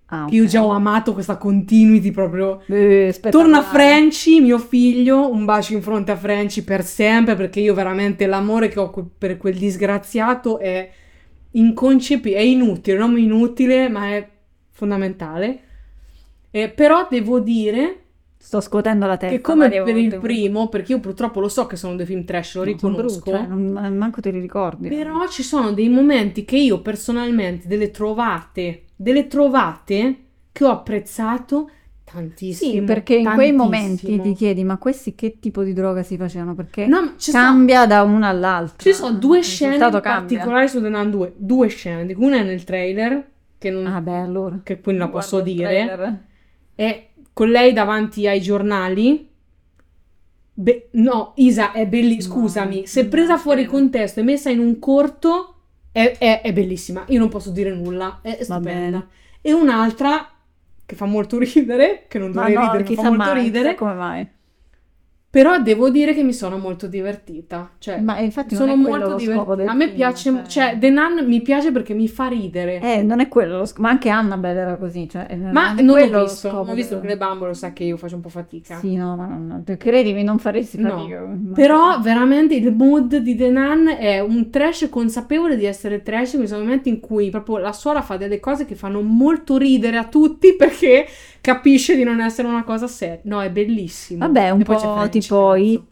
[0.08, 2.62] Ah, che io già ho amato questa continuity proprio.
[2.68, 3.64] Eh, Torna.
[3.64, 8.68] Frenchy, mio figlio, un bacio in fronte a Frenchy per sempre, perché io veramente l'amore
[8.68, 10.90] che ho per quel disgraziato è
[11.52, 14.28] inconcepibile, è inutile, non inutile, ma è
[14.72, 15.60] fondamentale.
[16.52, 18.00] Eh, però devo dire
[18.38, 19.36] Sto scuotendo la testa.
[19.36, 22.56] che come per il primo, perché io purtroppo lo so che sono dei film trash,
[22.56, 24.88] lo sono riconosco, brutti, cioè, non- manco te li ricordi.
[24.88, 30.16] però ci sono dei momenti che io personalmente, delle trovate, delle trovate
[30.52, 31.70] che ho apprezzato
[32.04, 32.72] tantissimo.
[32.72, 36.56] Sì, perché in quei momenti ti chiedi, ma questi che tipo di droga si facevano?
[36.56, 38.78] Perché No, ci sono, cambia da una all'altra.
[38.90, 40.02] ci sono due scene in cambia.
[40.02, 43.28] particolare su The Nun 2, due scene, una è nel trailer,
[43.58, 44.60] che, non, Ah, beh, allora.
[44.64, 46.20] che quindi la posso dire,
[46.76, 49.28] è con lei davanti ai giornali.
[50.58, 52.34] Be- no, Isa è bellissima.
[52.36, 55.55] No, Scusami, se presa fuori contesto e messa in un corto,
[55.96, 57.06] è, è- è bellissima.
[57.08, 59.08] Io non posso dire nulla, è stupenda.
[59.40, 60.30] E un'altra
[60.86, 63.76] che fa molto ridere, che non dovrei no, ridere, ma fa molto mai, ridere.
[63.76, 64.28] come mai.
[65.36, 67.72] Però devo dire che mi sono molto divertita.
[67.78, 69.70] Cioè, Ma infatti sono molto divertita.
[69.70, 72.80] A me film, piace, cioè- cioè, The Nun mi piace perché mi fa ridere.
[72.80, 73.82] Eh, non è quello lo scopo.
[73.82, 75.10] Ma anche Annabelle era così.
[75.10, 77.54] Cioè, Ma non non quello ho lo visto, non ho visto che le bambole, lo
[77.54, 78.78] sa che io faccio un po' fatica.
[78.80, 81.20] Sì, no, ma non, credimi, non faresti No, fatica.
[81.20, 86.30] Ma- Però veramente il mood di The Nun è un trash consapevole di essere trash,
[86.30, 89.98] quindi sono momenti in cui proprio la suora fa delle cose che fanno molto ridere
[89.98, 91.06] a tutti perché
[91.46, 93.20] capisce di non essere una cosa seria.
[93.26, 94.20] No, è bellissimo.
[94.26, 95.54] Vabbè, un po' Frenchy, tipo.
[95.56, 95.92] Hit,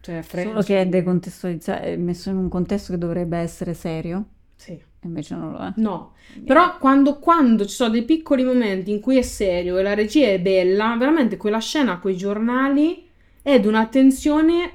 [0.00, 0.64] Cioè, solo Frenchy.
[0.64, 4.24] che è decontestualizzato, è messo in un contesto che dovrebbe essere serio,
[4.56, 4.72] Sì.
[4.72, 5.72] e invece non lo è.
[5.76, 6.12] No,
[6.44, 10.28] però quando, quando ci sono dei piccoli momenti in cui è serio e la regia
[10.28, 13.06] è bella, veramente quella scena con i giornali
[13.42, 14.70] è di una tensione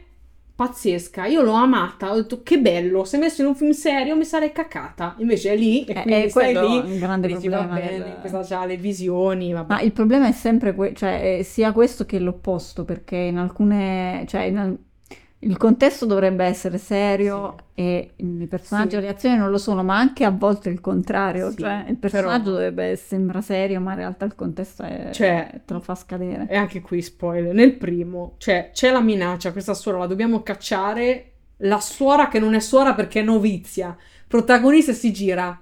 [0.59, 1.25] pazzesca.
[1.25, 4.51] Io l'ho amata, ho detto che bello, se messo in un film serio mi sarei
[4.51, 5.15] cacata.
[5.19, 7.97] Invece è lì e Eh, quindi è stai lì il grande dici, va problema bene,
[8.03, 9.73] del- questa c'ha le visioni, vabbè.
[9.73, 14.25] Ma il problema è sempre que- cioè, è sia questo che l'opposto, perché in alcune,
[14.27, 14.77] cioè, in al-
[15.41, 18.95] il contesto dovrebbe essere serio e i personaggi Sì.
[18.97, 21.95] o le azioni non lo sono, ma anche a volte il contrario, Sì, cioè il
[21.97, 25.95] però- personaggio dovrebbe sembra serio, ma in realtà il contesto è- Cioè- te lo fa
[25.95, 26.45] scadere.
[26.49, 31.31] E anche qui spoiler, nel primo, cioè c'è la minaccia, questa suora la dobbiamo cacciare,
[31.63, 33.95] la suora che non è suora perché è novizia,
[34.27, 35.57] protagonista si gira,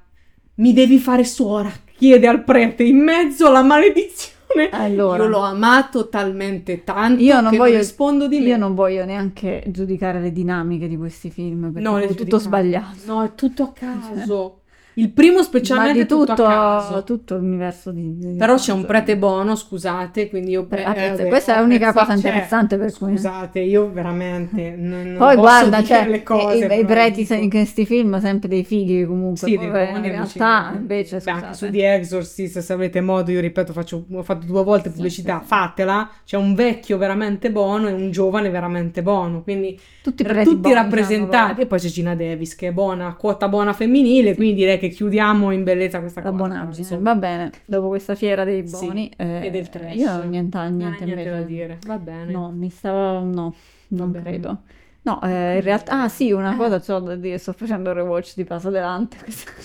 [0.55, 4.36] mi devi fare suora, chiede al prete in mezzo alla maledizione.
[4.71, 8.45] Allora, Io l'ho amato talmente tanto Io non che voglio- non rispondo di me.
[8.47, 12.43] io non voglio neanche giudicare le dinamiche di questi film, perché No, è tutto giudicate.
[12.43, 12.97] sbagliato.
[13.05, 14.61] No, è tutto a caso.
[14.97, 17.03] Il primo Ma specialmente di tutto, tutto, a caso.
[17.03, 18.17] tutto l'universo di...
[18.17, 20.65] di- Però c'è un prete buono, scusate, quindi io...
[20.65, 24.75] Per- eh, vabbè, questa è l'unica cosa apprezzato- cioè, interessante per cui- Scusate, io veramente
[24.75, 28.19] non, non Poi posso guarda, cioè, le cose, i, i preti dico- in questi film
[28.19, 30.77] sempre dei fighi comunque, Sì, poi dei in realtà allucinanti.
[30.77, 31.53] invece Beh, scusate.
[31.53, 35.41] su The Exorcist, se avete modo, io ripeto, faccio, ho fatto due volte pubblicità, sì,
[35.41, 35.47] sì.
[35.47, 36.09] fatela.
[36.25, 41.43] C'è un vecchio veramente buono e un giovane veramente buono, quindi tutti, tutti buoni, rappresentati.
[41.49, 44.86] diciamo, E poi c'è Gina Davis, che è buona, quota buona femminile, quindi direi che
[44.89, 46.35] chiudiamo in bellezza questa la cosa.
[46.35, 46.77] buonaggine.
[46.79, 47.13] insomma.
[47.13, 49.95] Va bene, dopo questa fiera dei Sì, buoni eh, e del trash.
[49.95, 52.31] io non ho niente, Non niente, hai niente da dire, va bene.
[52.31, 53.53] No, mi stava no,
[53.89, 54.63] non credo.
[55.03, 58.36] No, eh, in realtà ah sì, una cosa c'ho da dire, sto facendo il rewatch
[58.36, 59.17] di Paso Delante.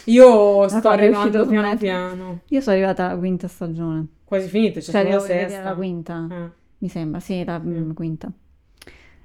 [0.04, 4.06] Io sto arrivando piano piano, Io sono arrivata alla quinta stagione.
[4.24, 5.62] quasi finite, c'è Cioè, solo la sesta.
[5.62, 6.26] la quinta.
[6.30, 6.50] Eh.
[6.78, 8.32] Mi sembra, sì, la mm, quinta.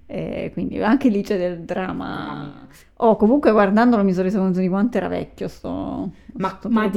[0.10, 2.66] E quindi anche lì c'è del dramma.
[3.00, 6.90] Oh, comunque guardandolo mi sono reso conto di quanto era vecchio sto, Ma- sto ma.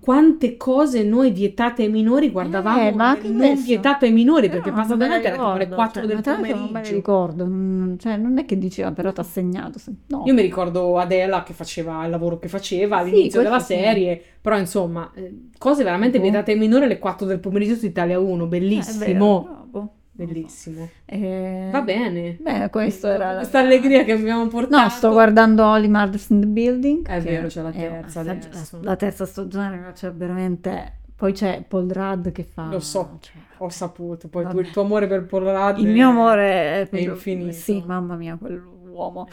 [0.00, 3.66] Quante cose noi vietate ai minori guardavamo Eh, ma anche non questo.
[3.66, 6.06] vietato ai minori perché Però passa non me davanti era tipo alle ricordo, 4 cioè,
[6.08, 6.94] del l'altro non me ne pomeriggio.
[6.94, 10.22] ricordo, mm, cioè non è che diceva però ti ha segnato, se- no.
[10.26, 13.78] Io mi ricordo Adela che faceva il lavoro che faceva Sì, all'inizio della questo sì.
[13.78, 16.22] serie, però insomma, eh, cose veramente Mhm.
[16.24, 19.92] vietate ai minori alle 4 del pomeriggio su Italia 1, Eh, bellissimo, bravo.
[20.16, 20.88] Bellissimo.
[21.04, 22.36] Eh, Va bene.
[22.40, 24.82] Beh, questo era la- Questa allegria che abbiamo portato.
[24.82, 27.06] No, sto guardando Holly Murders in the Building.
[27.06, 30.92] È vero, c'è la è terza stag- La, la terza stagione, cioè veramente...
[31.16, 32.68] Poi c'è Paul Rudd che fa...
[32.70, 33.16] Lo so.
[33.20, 36.80] cioè, Ho saputo, poi tu- il tuo amore per Paul Rudd il è- mio amore
[36.82, 37.52] è, proprio- infinito.
[37.52, 39.26] Sì, mamma mia, quell'uomo.
[39.26, 39.30] è.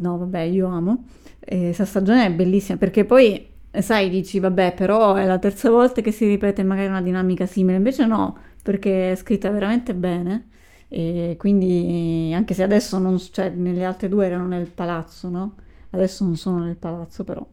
[0.00, 1.04] No, vabbè, io amo.
[1.38, 3.46] Questa stagione è bellissima perché poi,
[3.78, 7.76] sai, dici, vabbè, però è la terza volta che si ripete magari una dinamica simile.
[7.76, 10.48] Invece no, perché è scritta veramente bene
[10.88, 15.54] e quindi anche se adesso non, cioè nelle altre due erano nel palazzo, no?
[15.90, 17.46] Adesso non sono nel palazzo però.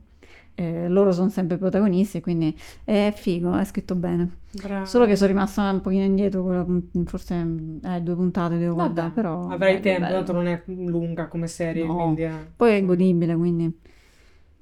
[0.57, 4.37] Eh, loro sono sempre protagonisti, quindi è figo, è scritto bene.
[4.51, 4.85] Brava.
[4.85, 6.65] Solo che sono rimasta un pochino indietro,
[7.05, 7.35] forse
[7.83, 9.47] eh, due puntate devo Vabbè, guardare, però...
[9.49, 11.95] avrai tempo, tanto non è lunga come serie, No.
[11.95, 12.31] quindi eh.
[12.55, 13.79] Poi è godibile, quindi...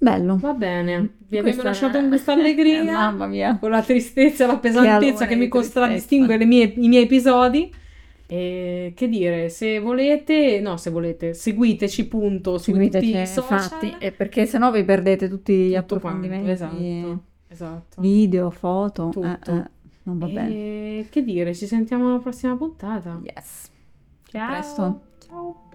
[0.03, 0.37] Bello.
[0.37, 3.57] Va bene, vi abbiamo lasciato con questa allegria, Eh, mamma mia.
[3.57, 7.03] con la tristezza e la pesantezza alone che mi di contraddistingue le mie- i miei
[7.03, 7.73] episodi.
[8.25, 13.59] E che dire, se volete, no, se volete, seguiteci punto su tutti Seguiteci, i social.
[13.61, 18.01] infatti, eh, perché sennò vi perdete tutti gli Tutto quanto, approfondimenti, esatto, esatto.
[18.01, 19.25] video, foto, Tutto.
[19.25, 19.63] eh, eh,
[20.03, 20.49] non va bene.
[20.49, 23.21] E che dire, ci sentiamo alla prossima puntata.
[23.23, 23.69] Yes.
[24.25, 24.47] Ciao.
[24.51, 25.01] presto.
[25.27, 25.67] Ciao.